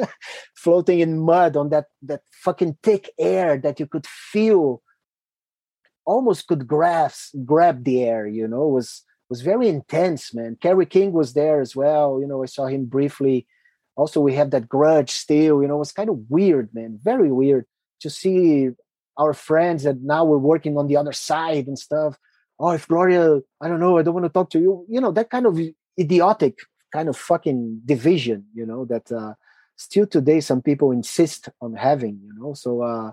[0.54, 4.82] floating in mud on that, that fucking thick air that you could feel,
[6.04, 10.56] almost could grasp, grab the air, you know, was, was very intense, man.
[10.60, 12.18] Kerry King was there as well.
[12.20, 13.46] You know, I saw him briefly.
[13.96, 16.98] Also, we have that grudge still, you know, it was kind of weird, man.
[17.02, 17.66] Very weird
[18.00, 18.70] to see
[19.18, 22.16] our friends that now we're working on the other side and stuff.
[22.58, 24.86] Oh, if Gloria, I don't know, I don't want to talk to you.
[24.88, 25.60] You know, that kind of
[25.98, 26.58] idiotic
[26.92, 29.34] kind of fucking division, you know, that uh,
[29.76, 32.54] still today some people insist on having, you know.
[32.54, 33.12] So uh,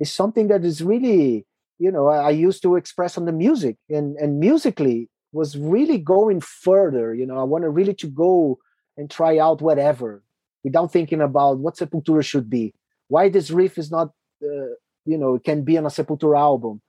[0.00, 1.46] it's something that is really,
[1.78, 5.98] you know, I, I used to express on the music and and musically was really
[5.98, 7.14] going further.
[7.14, 8.58] You know, I wanted really to go
[8.96, 10.22] and try out whatever
[10.64, 12.74] without thinking about what Sepultura should be.
[13.08, 14.10] Why this riff is not
[14.42, 14.74] uh,
[15.04, 16.80] you know it can be on a sepultura album.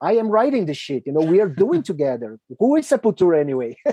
[0.00, 2.38] I am writing this shit you know we are doing together.
[2.58, 3.76] Who is sepultura anyway?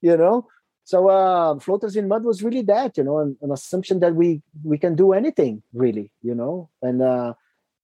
[0.00, 0.46] You know?
[0.84, 4.42] So uh floaters in mud was really that you know an, an, assumption that we
[4.62, 6.68] we can do anything really you know?
[6.82, 7.34] And uh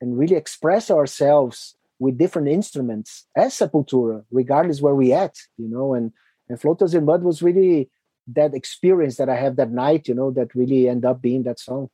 [0.00, 5.94] and really express ourselves with different instruments as sepultura regardless where we at you know?
[5.94, 6.12] And
[6.48, 7.88] and floaters in mud was really
[8.26, 11.58] that experience that i have that night you know that really end up being that
[11.58, 11.88] song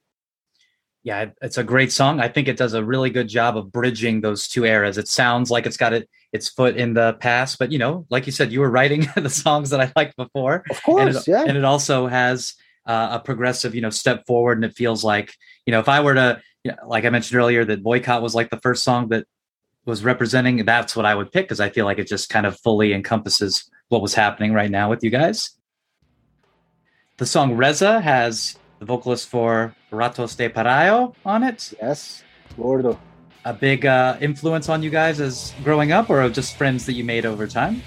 [1.06, 2.18] yeah, it's a great song.
[2.18, 4.98] I think it does a really good job of bridging those two eras.
[4.98, 8.26] It sounds like it's got it, its foot in the past, but you know, like
[8.26, 10.64] you said, you were writing the songs that I liked before.
[10.68, 11.44] Of course, and it, yeah.
[11.46, 12.54] And it also has
[12.86, 14.58] uh, a progressive, you know, step forward.
[14.58, 15.32] And it feels like,
[15.64, 18.34] you know, if I were to, you know, like I mentioned earlier, that Boycott was
[18.34, 19.28] like the first song that
[19.84, 22.58] was representing, that's what I would pick because I feel like it just kind of
[22.58, 25.52] fully encompasses what was happening right now with you guys.
[27.18, 31.74] The song Reza has the vocalist for Ratos de Porão on it.
[31.80, 32.22] Yes,
[32.56, 32.98] Gordo.
[33.44, 37.04] A big uh, influence on you guys as growing up, or just friends that you
[37.04, 37.82] made over time?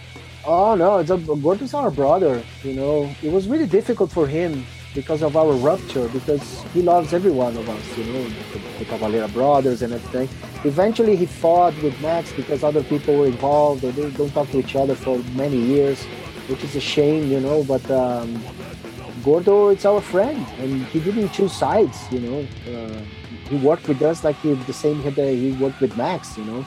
[0.45, 2.41] Oh no, it's a, Gordo's our brother.
[2.64, 7.14] You know, it was really difficult for him because of our rupture, because he loves
[7.14, 7.97] every one of us.
[7.97, 10.30] You know, the, the Cavalera brothers and everything.
[10.64, 13.84] Eventually, he fought with Max because other people were involved.
[13.84, 16.03] and They don't talk to each other for many years,
[16.47, 17.30] which is a shame.
[17.30, 17.84] You know, but.
[17.91, 18.41] Um,
[19.24, 21.97] Gordo is our friend, and he didn't choose sides.
[22.11, 23.01] You know, uh,
[23.49, 26.38] he worked with us like he, the same he worked with Max.
[26.38, 26.65] You know,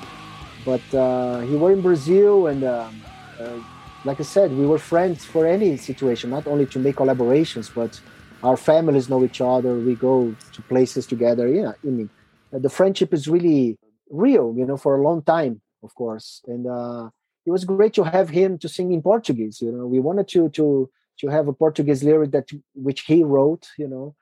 [0.64, 3.02] but uh, he was in Brazil, and um,
[3.40, 3.58] uh,
[4.04, 8.00] like I said, we were friends for any situation, not only to make collaborations, but
[8.42, 9.74] our families know each other.
[9.74, 11.48] We go to places together.
[11.48, 12.10] Yeah, I mean,
[12.50, 13.78] the friendship is really
[14.10, 14.54] real.
[14.56, 17.10] You know, for a long time, of course, and uh,
[17.46, 19.60] it was great to have him to sing in Portuguese.
[19.62, 23.68] You know, we wanted to to to have a Portuguese lyric that which he wrote,
[23.78, 24.14] you know,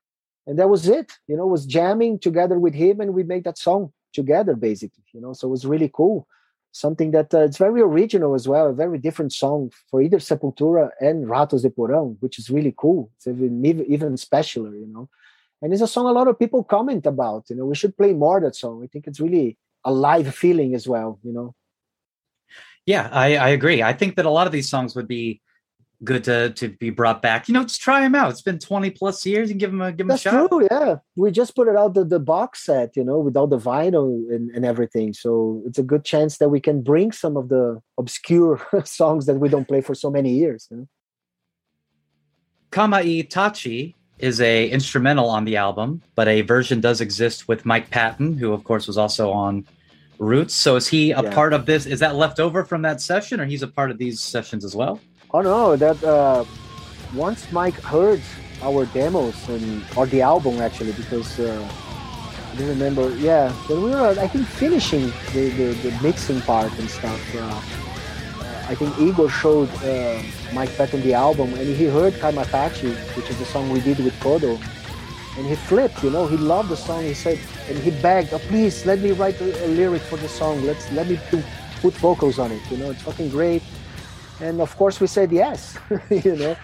[0.47, 1.11] and that was it.
[1.27, 5.03] You know, was jamming together with him, and we made that song together, basically.
[5.13, 6.27] You know, so it was really cool.
[6.73, 10.89] Something that uh, it's very original as well, a very different song for either Sepultura
[11.01, 13.11] and Ratos de Porão, which is really cool.
[13.17, 15.09] It's even even specialer, you know.
[15.61, 17.45] And it's a song a lot of people comment about.
[17.49, 18.83] You know, we should play more that song.
[18.83, 21.19] I think it's really a live feeling as well.
[21.23, 21.55] You know.
[22.85, 23.83] Yeah, I, I agree.
[23.83, 25.41] I think that a lot of these songs would be
[26.03, 27.47] good to to be brought back.
[27.47, 28.31] You know, just try them out.
[28.31, 30.49] It's been twenty plus years, and give them a give them That's a shot.
[30.49, 30.95] True, yeah.
[31.15, 34.33] We just put it out the, the box set, you know, with all the vinyl
[34.33, 35.13] and, and everything.
[35.13, 39.35] So it's a good chance that we can bring some of the obscure songs that
[39.35, 40.67] we don't play for so many years.
[40.71, 40.87] You know?
[42.71, 48.37] Kamaitachi is a instrumental on the album, but a version does exist with Mike Patton,
[48.37, 49.65] who of course was also on
[50.19, 50.53] Roots.
[50.53, 51.33] So is he a Yeah.
[51.33, 51.87] part of this?
[51.87, 54.75] Is that left over from that session, or he's a part of these sessions as
[54.75, 54.99] well?
[55.33, 56.43] Oh no, that uh,
[57.15, 58.21] once Mike heard
[58.61, 61.69] our demos and or the album actually, because uh,
[62.51, 63.15] I don't remember.
[63.15, 67.35] Yeah, we were I think finishing the, the, the mixing part and stuff.
[67.35, 67.61] Uh,
[68.67, 70.21] I think Igor showed uh,
[70.53, 74.13] Mike Patton the album, and he heard Kamaitachi, which is the song we did with
[74.19, 74.59] Kodo,
[75.37, 76.03] and he flipped.
[76.03, 77.03] You know, he loved the song.
[77.03, 80.27] He said, and he begged, oh, "Please let me write a, a lyric for the
[80.27, 80.61] song.
[80.65, 81.41] Let's let me do,
[81.81, 82.61] put vocals on it.
[82.69, 83.63] You know, it's fucking great."
[84.41, 85.77] And of course, we said yes.
[86.09, 86.55] you know,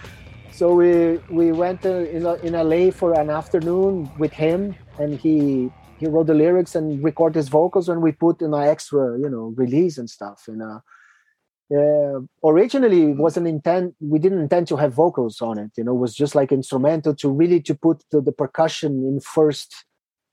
[0.50, 5.70] so we we went uh, in in LA for an afternoon with him, and he
[5.98, 9.28] he wrote the lyrics and recorded his vocals, and we put in an extra, you
[9.28, 10.48] know, release and stuff.
[10.48, 13.94] And uh, originally, it wasn't intent.
[14.00, 15.70] We didn't intend to have vocals on it.
[15.76, 19.20] You know, it was just like instrumental to really to put the, the percussion in
[19.20, 19.84] first.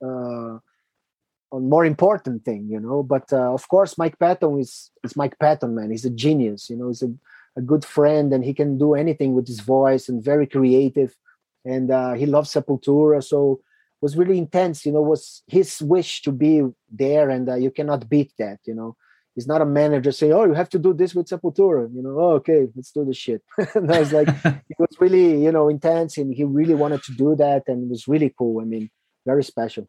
[0.04, 0.60] Uh,
[1.52, 3.04] on more important thing, you know.
[3.04, 5.92] But uh, of course, Mike Patton is is Mike Patton, man.
[5.92, 6.70] He's a genius.
[6.70, 7.14] You know, he's a,
[7.58, 11.16] a good friend, and he can do anything with his voice, and very creative.
[11.64, 14.86] And uh, he loves Sepultura, so it was really intense.
[14.86, 18.60] You know, was his wish to be there, and uh, you cannot beat that.
[18.66, 18.96] You know,
[19.36, 22.20] he's not a manager saying, "Oh, you have to do this with Sepultura." You know,
[22.20, 23.42] oh, okay, let's do the shit.
[23.76, 27.14] and I was like, it was really, you know, intense, and he really wanted to
[27.14, 28.62] do that, and it was really cool.
[28.62, 28.90] I mean,
[29.26, 29.88] very special.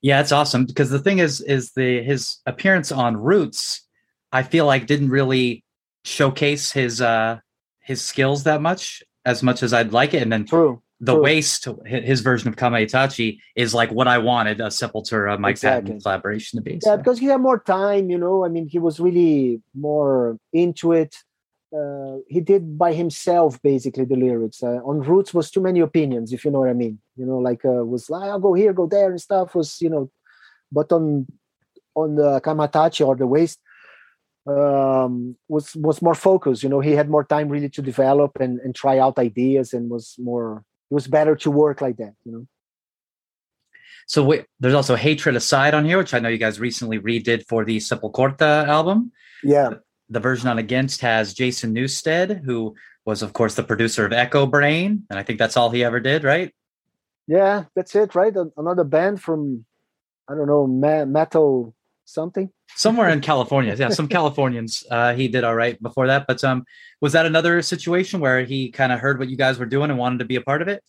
[0.00, 3.86] Yeah, it's awesome because the thing is, is the his appearance on Roots,
[4.32, 5.64] I feel like didn't really
[6.04, 7.38] showcase his uh
[7.80, 10.82] his skills that much as much as I'd like it, and then True.
[11.00, 11.22] the True.
[11.22, 15.90] waste his version of Kamaitachi is like what I wanted a Sepultura Mike Exactly.
[15.90, 16.72] Patton collaboration to be.
[16.72, 16.96] Yeah, so.
[16.96, 18.44] because he had more time, you know.
[18.44, 21.16] I mean, he was really more into it.
[21.74, 24.62] Uh, he did by himself basically the lyrics.
[24.62, 26.98] Uh, on Roots was too many opinions, if you know what I mean.
[27.16, 29.88] You know, like uh, was like I'll go here, go there, and stuff was you
[29.88, 30.10] know.
[30.70, 31.26] But on
[31.94, 33.60] on the Kamaitachi or the Waste
[34.46, 36.62] um, was was more focused.
[36.62, 39.90] You know, he had more time really to develop and and try out ideas, and
[39.90, 40.64] was more.
[40.90, 42.46] It was better to work like that, you know.
[44.06, 47.46] So wait, there's also Hatred Aside on here, which I know you guys recently redid
[47.46, 49.12] for the SepulQuarta album.
[49.42, 49.74] Yeah.
[50.10, 52.74] The version on Against has Jason Newsted, who
[53.06, 56.24] was, of course, the producer of Echobrain, and I think that's all he ever did,
[56.24, 56.52] right?
[57.26, 58.34] Yeah, that's it, right?
[58.56, 59.64] Another band from,
[60.28, 61.74] I don't know, metal
[62.12, 62.50] something.
[62.74, 64.84] Somewhere in California, yeah, some Californians.
[64.90, 66.64] Uh, he did all right before that, but um,
[67.00, 69.98] was that another situation where he kind of heard what you guys were doing and
[69.98, 70.82] wanted to be a part of it?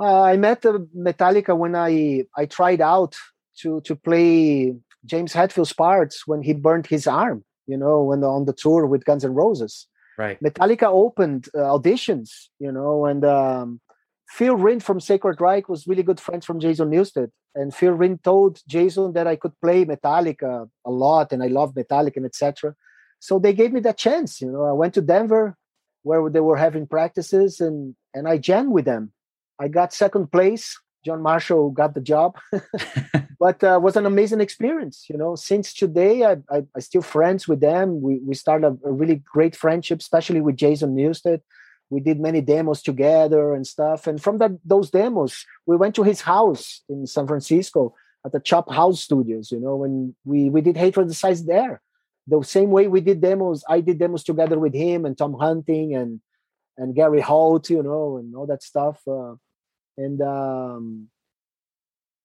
[0.00, 3.14] Uh, I met uh, Metallica when I I tried out
[3.60, 4.74] to to play
[5.04, 7.44] James Hetfield's parts when he burned his arm.
[7.66, 9.86] You know, when on the tour with Guns N' Roses.
[10.18, 10.38] Right.
[10.42, 13.80] Metallica opened uh, auditions, you know, and um,
[14.28, 17.30] Phil Rind from Sacred Reich was really good friends from Jason Newsted.
[17.54, 21.74] And Phil Rind told Jason that I could play Metallica a lot and I love
[21.74, 22.74] Metallica and etc.
[23.18, 24.64] So they gave me that chance, you know.
[24.64, 25.56] I went to Denver
[26.02, 29.12] where they were having practices and and I jammed with them.
[29.60, 30.78] I got second place.
[31.04, 32.36] John Marshall got the job,
[33.40, 35.06] but uh, was an amazing experience.
[35.08, 38.00] You know, since today, I, I, I still friends with them.
[38.00, 41.40] We we started a, a really great friendship, especially with Jason Newsted.
[41.92, 44.06] We did many demos together and stuff.
[44.06, 48.40] And from that those demos, we went to his house in San Francisco at the
[48.40, 49.52] Chop House Studios.
[49.52, 51.82] You know, and we we did Hatred Aside there,
[52.26, 53.62] the same way we did demos.
[53.68, 56.20] I did demos together with him and Tom Hunting and
[56.78, 58.98] and Gary Holt, you know, and all that stuff.
[59.06, 59.34] Uh,
[59.98, 61.08] and um,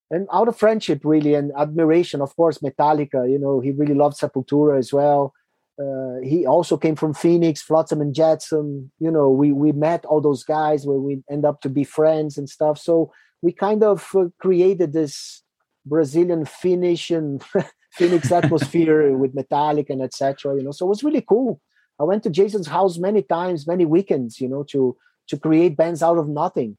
[0.10, 3.30] and out of friendship, really, and admiration, of course, Metallica.
[3.30, 5.34] You know, he really loved Sepultura as well.
[5.80, 8.92] Uh, he also came from Phoenix, Flotsam and Jetsam.
[9.00, 12.38] You know, we we met all those guys where we end up to be friends
[12.38, 12.80] and stuff.
[12.80, 13.12] So
[13.42, 15.44] we kind of uh, created this
[15.86, 17.44] Brazilian Finnish and
[17.92, 20.56] Phoenix atmosphere with Metallica and etc.
[20.56, 21.62] You know, so it was really cool.
[22.00, 24.42] I went to Jason's house many times, many weekends.
[24.42, 24.98] You know, to
[25.28, 26.78] to create bands out of nothing.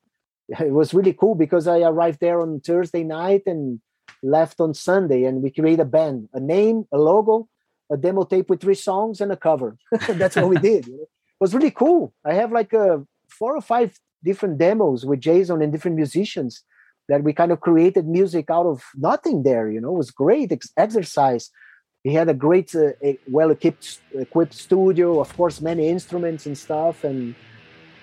[0.61, 3.81] It was really cool because I arrived there on Thursday night and
[4.23, 7.49] left on Sunday, and we create a band, a name, a logo,
[7.91, 9.77] a demo tape with three songs, and a cover.
[10.09, 10.87] That's what we did.
[10.87, 11.03] you know.
[11.03, 12.13] It was really cool.
[12.25, 16.65] I have like uh, four or five different demos with Jason and different musicians
[17.09, 19.71] that we kind of created music out of nothing there.
[19.71, 21.51] You know, it was great ex- exercise.
[22.05, 22.93] He had a great, uh,
[23.29, 27.35] well equipped equipped studio, of course, many instruments and stuff, and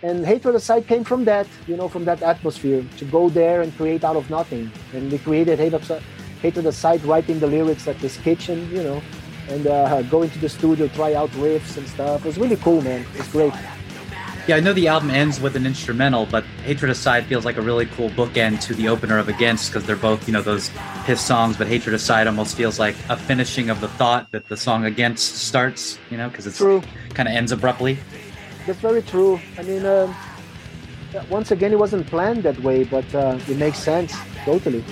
[0.04, 3.76] and Hatred Aside came from that, you know, from that atmosphere to go there and
[3.76, 4.72] create out of nothing.
[4.94, 9.02] And we created Hatred Aside writing the lyrics at this kitchen, you know,
[9.50, 12.22] and uh, going to the studio, try out riffs and stuff.
[12.22, 13.06] It was really cool, man.
[13.16, 13.54] It's great.
[14.48, 17.62] Yeah, I know the album ends with an instrumental, but Hatred Aside feels like a
[17.62, 20.68] really cool bookend to the opener of Against because they're both, you know, those
[21.06, 24.56] his songs, but Hatred Aside almost feels like a finishing of the thought that the
[24.56, 26.84] song Against starts, you know, because it's True.
[27.16, 27.98] kind of ends abruptly.
[28.68, 29.40] That's very true.
[29.58, 30.16] I mean, um
[31.30, 34.84] once again, it wasn't planned that way, but uh, it makes sense totally.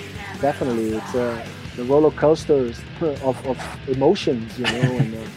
[0.41, 1.45] Definitely, it's uh,
[1.75, 4.99] the roller coasters of, of emotions, you know.
[4.99, 5.27] and, uh,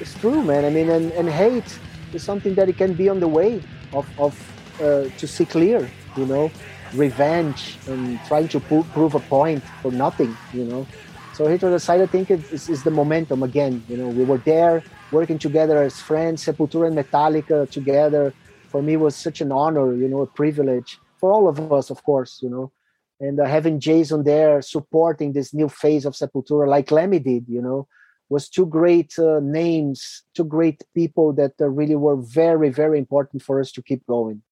[0.00, 0.64] it's true, man.
[0.64, 1.80] I mean, and, and hate
[2.12, 3.60] is something that it can be on the way
[3.92, 4.34] of, of
[4.80, 6.52] uh, to see clear, you know,
[6.92, 10.86] revenge and trying to pro- prove a point for nothing, you know.
[11.32, 13.84] So hatred aside, I think it is, is the momentum again.
[13.88, 18.34] You know, we were there working together as friends, Sepultura and Metallica together.
[18.68, 22.02] For me, was such an honor, you know, a privilege for all of us, of
[22.02, 22.72] course, you know.
[23.20, 27.60] And uh, having Jason there supporting this new phase of Sepultura, like Lemmy did, you
[27.60, 27.88] know,
[28.28, 33.42] was two great uh, names, two great people that uh, really were very, very important
[33.42, 34.42] for us to keep going.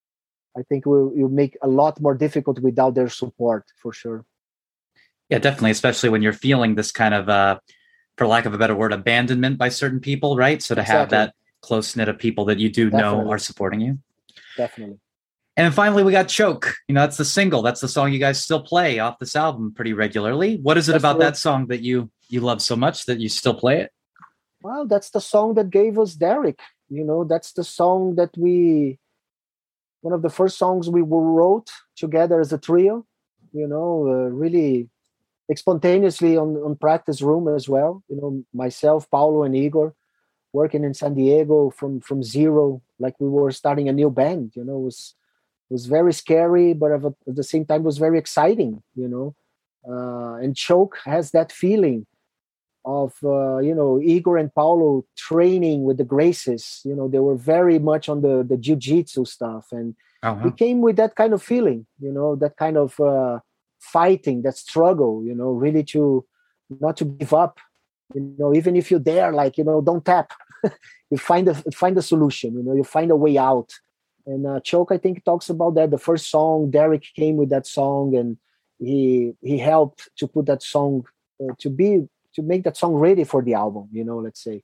[0.59, 4.25] I think will will make a lot more difficult without their support for sure.
[5.29, 7.59] Yeah, definitely, especially when you're feeling this kind of, uh,
[8.17, 10.63] for lack of a better word, abandonment by certain people, right?
[10.63, 13.99] So to have that close knit of people that you do know are supporting you.
[14.57, 14.99] Definitely.
[15.57, 16.75] And then finally, we got Choke.
[16.87, 17.63] You know, that's the single.
[17.63, 20.59] That's the song you guys still play off this album pretty regularly.
[20.63, 21.35] What is it That's about correct.
[21.35, 23.91] that song that you you love so much that you still play it?
[24.61, 26.61] Well, that's the song that gave us Derrick.
[26.91, 28.99] You know, that's the song that we,
[30.03, 33.07] one of the first songs we wrote together as a trio.
[33.53, 34.91] You know, uh, really
[35.55, 38.03] spontaneously on on practice room as well.
[38.09, 39.95] You know, myself, Paulo, and Igor,
[40.53, 44.53] working in San Diego from from zero, like we were starting a new band.
[44.55, 45.15] You know, it was
[45.71, 48.83] was very scary, but at the same time, it was very exciting.
[48.95, 49.35] You know,
[49.89, 52.07] uh, and Choke has that feeling
[52.85, 56.85] of uh, you know Igor and Paulo training with the Gracies.
[56.85, 59.95] You know, they were very much on the the jiu-jitsu stuff, and
[60.27, 61.87] Oh, we came with that kind of feeling.
[62.01, 63.41] You know, that kind of uh,
[63.79, 65.23] fighting, that struggle.
[65.25, 66.25] You know, really to
[66.81, 67.59] not to give up.
[68.15, 70.33] You know, even if you're there, like you know, don't tap.
[71.11, 72.55] you find a find a solution.
[72.55, 73.73] You know, you find a way out.
[74.27, 75.91] And uh, Choke, I think, talks about that.
[75.91, 78.37] The first song, Derrick came with that song, and
[78.79, 81.05] he he helped to put that song
[81.41, 83.89] uh, to be to make that song ready for the album.
[83.93, 84.63] You know, let's say.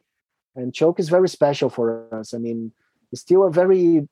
[0.55, 2.35] And Choke is very special for us.
[2.35, 2.73] I mean,
[3.11, 4.07] it's still a very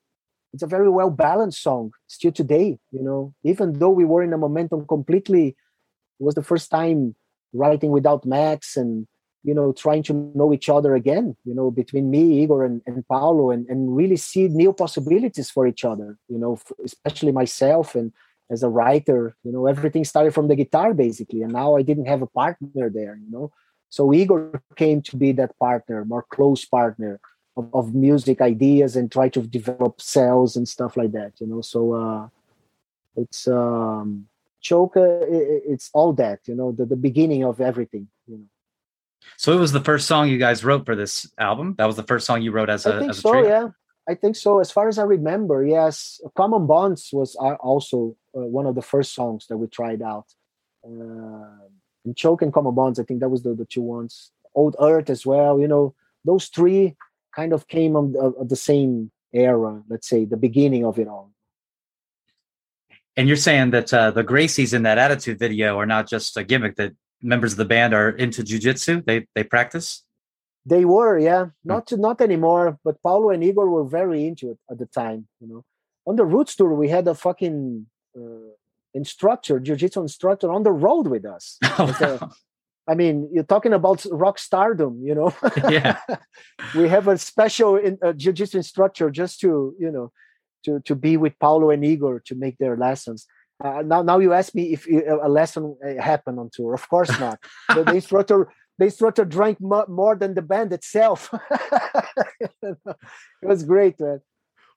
[0.53, 2.79] it's a very well balanced song still today.
[2.93, 7.17] You know, even though we were in a momentum completely, it was the first time
[7.53, 9.07] writing without Max and
[9.45, 13.07] you know trying to know each other again you know between me igor and, and
[13.09, 18.13] paulo and, and really see new possibilities for each other you know especially myself and
[18.51, 22.07] as a writer you know everything started from the guitar basically and now i didn't
[22.07, 23.51] have a partner there you know.
[23.93, 27.21] So igor came to be that partner more close partner
[27.57, 31.61] of, of music ideas and try to develop cells and stuff like that you know.
[31.61, 32.29] So uh
[33.17, 34.27] it's um
[34.61, 38.37] choke uh, i- i- it's all that you know the, the beginning of everything you
[38.39, 38.45] know
[39.37, 41.75] So it was the first song you guys wrote for this album.
[41.79, 43.33] That was the first song you wrote as a I think a so.
[43.33, 43.49] trio.
[43.49, 43.69] Yeah,
[44.09, 44.61] I think so.
[44.61, 48.83] As far as I remember, yes, "Common Bonds" was uh, also uh, one of the
[48.83, 50.27] first songs that we tried out.
[50.85, 51.67] Uh,
[52.05, 54.33] and "Choke" and "Common Bonds," I think that was the, the two ones.
[54.55, 55.61] "Old Earth" as well.
[55.61, 55.95] You know,
[56.25, 56.97] those three
[57.35, 59.83] kind of came on the, of the same era.
[59.89, 61.33] Let's say the beginning of it all.
[63.17, 66.45] And you're saying that uh, the Gracies in that Attitude video are not just a
[66.45, 66.93] gimmick; that
[67.23, 69.05] members of the band are into jujitsu.
[69.05, 70.05] They they practice.
[70.67, 72.79] They were, yeah, not to, not anymore.
[72.85, 75.27] But Paulo and Igor were very into it at the time.
[75.41, 75.65] You know,
[76.07, 78.53] on the Roots tour, we had a fucking uh,
[78.93, 81.59] instructor, jiu-jitsu instructor, on the road with us.
[81.79, 82.31] It's a-
[82.89, 85.33] I mean, you're talking about rock stardom, you know.
[85.71, 85.99] Yeah.
[86.75, 90.13] we have a special in, uh, jiu-jitsu instructor just to, you know,
[90.65, 93.27] to to be with Paulo and Igor to make their lessons.
[93.63, 96.73] Uh, now, now you ask me if uh, a lesson uh, happened on tour.
[96.75, 97.39] Of course not.
[97.75, 101.29] the, the instructor, the instructor drank mo- more than the band itself.
[102.63, 102.77] it
[103.43, 104.21] was great, man.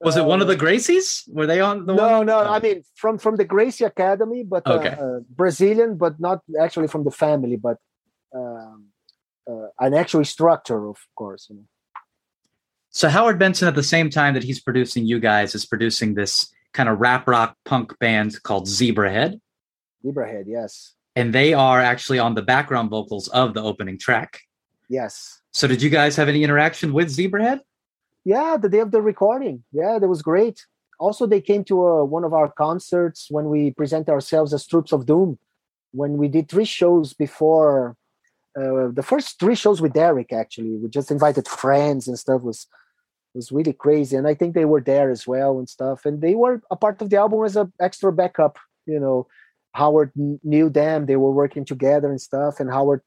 [0.01, 1.23] Was it one of Uh, the Gracies?
[1.31, 2.25] Were they on the no, one?
[2.25, 2.39] no.
[2.39, 2.51] Oh.
[2.55, 4.89] I mean, from from the Gracie Academy, but uh, Okay.
[4.99, 7.77] uh, Brazilian, but not actually from the family, but
[8.35, 8.87] um,
[9.49, 11.47] uh, an actual instructor, of course.
[11.49, 11.67] You know.
[12.89, 16.51] So Howard Benson, at the same time that he's producing you guys, is producing this
[16.73, 19.39] kind of rap rock punk band called Zebrahead,
[20.03, 24.41] Librahead, yes, and they are actually on the background vocals of the opening track.
[24.89, 27.59] yes, So did you guys have any interaction with Zebrahead?
[28.25, 28.57] yeah.
[28.57, 30.65] The day of the recording, yeah, that was great.
[30.99, 34.91] Also, they came to uh, one of our concerts when we present ourselves as Troops
[34.93, 35.37] of Doom.
[35.91, 37.95] When we did three shows before,
[38.57, 42.41] uh, the first three shows with Derrick, actually, we just invited friends and stuff.
[42.41, 42.67] Was
[43.35, 46.05] was really crazy, and I think they were there as well and stuff.
[46.05, 48.57] And they were a part of the album as an extra backup.
[48.85, 49.27] You know,
[49.73, 52.59] Howard knew them; they were working together and stuff.
[52.59, 53.01] And Howard,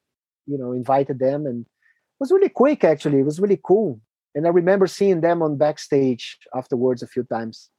[0.47, 2.85] you know, invited them, and it was really quick.
[2.85, 4.01] Actually, it was really cool.
[4.35, 7.71] And I remember seeing them on backstage afterwards a few times.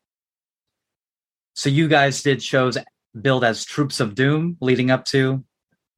[1.53, 2.77] So you guys did shows
[3.19, 5.43] billed as Troops of Doom leading up to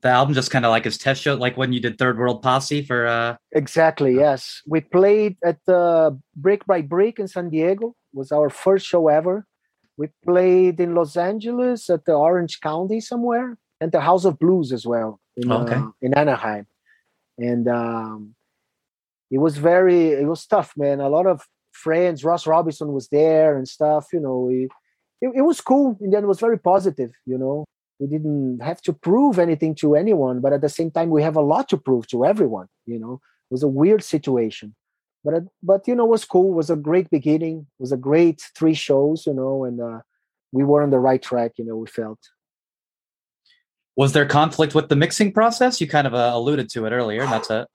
[0.02, 2.42] the album, just kind of like his test show, like when you did Third World
[2.42, 3.08] Posse for.
[3.08, 4.16] uh Exactly.
[4.16, 7.96] Yes, we played at the Brick by Brick in San Diego.
[8.14, 9.46] It was our first show ever.
[9.98, 14.72] We played in Los Angeles at the Orange County somewhere, and the House of Blues
[14.72, 15.76] as well in okay.
[15.76, 16.68] uh, in Anaheim,
[17.38, 18.36] and um,
[19.30, 21.02] it was very it was tough, man.
[21.02, 22.24] A lot of friends.
[22.24, 24.08] Ross Robinson was there and stuff.
[24.14, 24.70] You know, we,
[25.22, 25.98] it, it was cool.
[26.02, 27.12] In the end, it was very positive.
[27.26, 27.66] You know,
[28.00, 31.36] we didn't have to prove anything to anyone but at the same time we have
[31.36, 33.22] a lot to prove to everyone you know?
[33.50, 34.76] It was a weird situation.
[35.24, 36.54] But but you know it was cool.
[36.54, 37.68] It was a great beginning.
[37.80, 40.00] It was a great three shows you know and uh,
[40.52, 42.20] we were on the right track you know we felt.
[43.98, 45.82] Was there conflict with the mixing process?
[45.82, 47.68] You kind of uh, alluded to it earlier that's a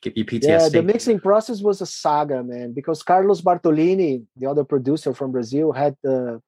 [0.00, 4.46] give you ptsd yeah the mixing process was a saga man because carlos bartolini the
[4.46, 6.40] other producer from brazil had the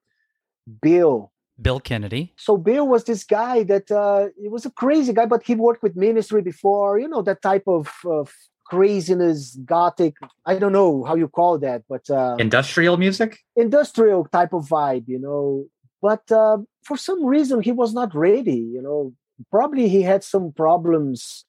[0.81, 1.31] bill
[1.61, 2.33] Bill Kennedy.
[2.37, 5.81] So Bill was this guy that uh, he was a crazy guy, but he worked
[5.81, 6.99] with Ministry before.
[6.99, 8.33] You know that type of, of
[8.65, 10.15] craziness, gothic.
[10.45, 15.07] I don't know how you call that, but uh, industrial music, industrial type of vibe.
[15.07, 15.65] You know,
[16.01, 18.57] but uh, for some reason he was not ready.
[18.57, 19.13] You know,
[19.49, 21.45] probably he had some problems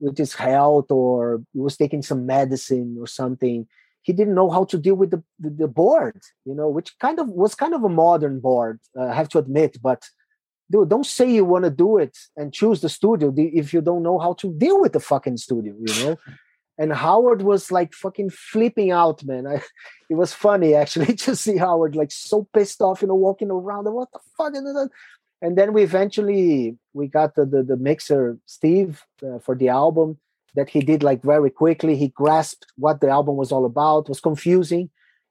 [0.00, 3.66] with his health, or he was taking some medicine or something
[4.06, 7.18] he didn't know how to deal with the, the, the, board, you know, which kind
[7.18, 9.78] of was kind of a modern board, uh, I have to admit.
[9.82, 10.08] But
[10.70, 14.04] dude, don't say you want to do it and choose the studio if you don't
[14.04, 16.16] know how to deal with the fucking studio, you know.
[16.78, 19.44] and Howard was like fucking flipping out, man.
[19.44, 19.54] I,
[20.10, 23.92] it was funny actually to see Howard like so pissed off, you know, walking around.
[23.92, 24.54] What the fuck?
[24.54, 24.88] is that?
[25.42, 30.18] And then we eventually we got the the, the mixer Steve uh, for the album
[30.56, 31.96] that he did like very quickly.
[31.96, 34.06] He grasped what the album was all about.
[34.06, 34.90] It was confusing.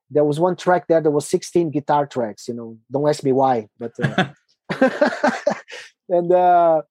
[0.09, 2.47] There was one track there There was 16 guitar tracks.
[2.47, 4.29] You know, don't ask me why, but uh,
[6.09, 6.83] and uh,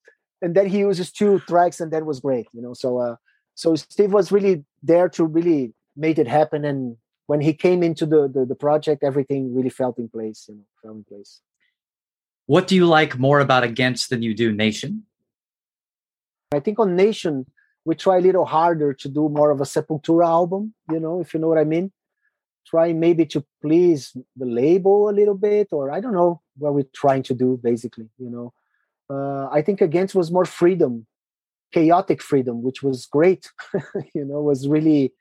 [0.43, 2.47] and then he uses two tracks, and that was great.
[2.53, 3.17] You know, so uh,
[3.55, 6.65] so Steve was really there to really make it happen.
[6.65, 6.97] And
[7.27, 10.47] when he came into the, the the project, everything really felt in place.
[10.49, 11.41] You know, fell in place.
[12.47, 15.05] What do you like more about Against than you do Nation?
[16.53, 17.47] I think on Nation,
[17.85, 21.35] we try a little harder to do more of a Sepultura album, you know, if
[21.35, 21.93] you know what I mean.
[22.67, 26.87] Try maybe to please the label a little bit, or I don't know what we're
[26.95, 28.53] trying to do, basically, you know.
[29.11, 31.07] Uh, I think Against was more freedom,
[31.73, 33.51] chaotic freedom, which was great,
[34.15, 35.13] you know, was really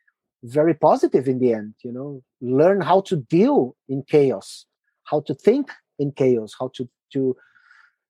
[0.44, 2.24] very positive in the end, you know.
[2.40, 4.66] Learn how to deal in chaos,
[5.04, 5.70] how to think
[6.00, 7.36] in chaos, how to to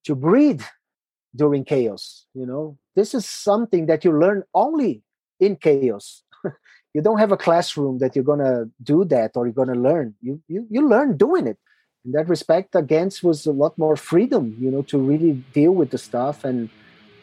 [0.03, 0.61] to breathe
[1.35, 5.03] during chaos you know this is something that you learn only
[5.39, 6.23] in chaos.
[6.95, 10.13] You don't have a classroom that you're gonna do that or you're gonna learn.
[10.21, 11.57] You you, you learn doing it.
[12.05, 15.89] In that respect against was a lot more freedom you know to really deal with
[15.89, 16.69] the stuff and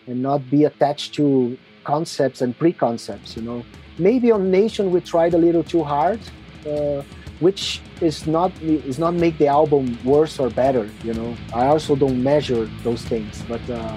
[0.08, 3.64] and not be attached to concepts and preconcepts you know.
[3.96, 6.18] Maybe on nation we tried a little too hard
[6.66, 7.02] uh,
[7.38, 11.36] which is not is not make the album worse or better you know.
[11.54, 13.96] I also don't measure those things but uh,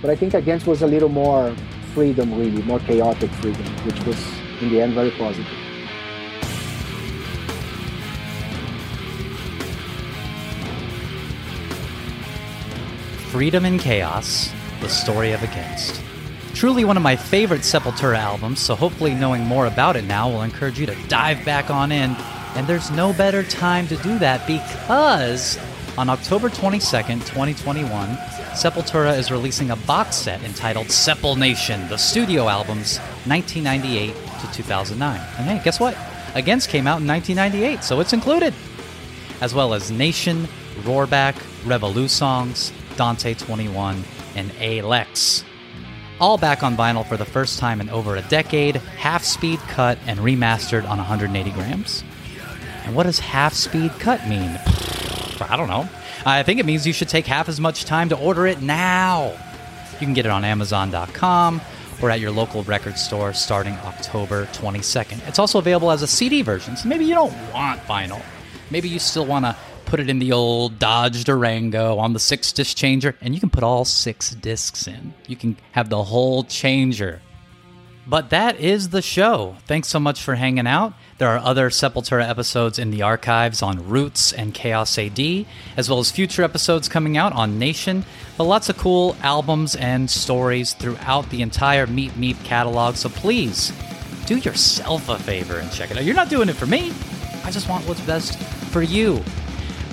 [0.00, 1.54] but i think against was a little more
[1.94, 4.18] freedom really more chaotic freedom which was
[4.60, 5.46] in the end very positive.
[13.30, 16.02] Freedom in chaos the story of against.
[16.54, 20.42] Truly one of my favorite Sepultura albums, so hopefully knowing more about it now will
[20.42, 22.16] encourage you to dive back on in.
[22.56, 25.58] And there's no better time to do that because
[25.96, 28.18] on October 22nd, 2021,
[28.52, 35.20] Sepultura is releasing a box set entitled Sepul Nation, the studio albums 1998 to 2009.
[35.38, 35.96] And hey, guess what?
[36.34, 38.52] Against came out in 1998, so it's included.
[39.40, 40.48] As well as Nation,
[40.80, 44.02] Roorback, Revolusongs, Dante 21,
[44.34, 45.44] and A-Lex.
[46.20, 49.96] All back on vinyl for the first time in over a decade, half speed cut
[50.06, 52.04] and remastered on 180 grams.
[52.84, 54.58] And what does half speed cut mean?
[55.40, 55.88] I don't know.
[56.26, 59.32] I think it means you should take half as much time to order it now.
[59.92, 61.60] You can get it on Amazon.com
[62.02, 65.26] or at your local record store starting October 22nd.
[65.28, 68.22] It's also available as a CD version, so maybe you don't want vinyl.
[68.70, 69.56] Maybe you still want to
[69.86, 73.50] put it in the old Dodge Durango on the six disc changer, and you can
[73.50, 75.12] put all six discs in.
[75.26, 77.20] You can have the whole changer.
[78.10, 79.54] But that is the show.
[79.66, 80.94] Thanks so much for hanging out.
[81.18, 85.46] There are other Sepultura episodes in the archives on Roots and Chaos AD,
[85.76, 88.04] as well as future episodes coming out on Nation,
[88.36, 92.96] but lots of cool albums and stories throughout the entire Meep Meep catalog.
[92.96, 93.72] So please
[94.26, 96.02] do yourself a favor and check it out.
[96.02, 96.92] You're not doing it for me,
[97.44, 98.36] I just want what's best
[98.72, 99.22] for you.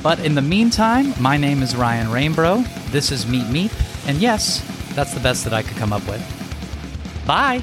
[0.02, 2.64] But in the meantime, my name is Ryan Rainbow.
[2.90, 4.66] This is Meep Meep, and yes,
[4.96, 6.24] that's the best that I could come up with.
[7.28, 7.62] Bye!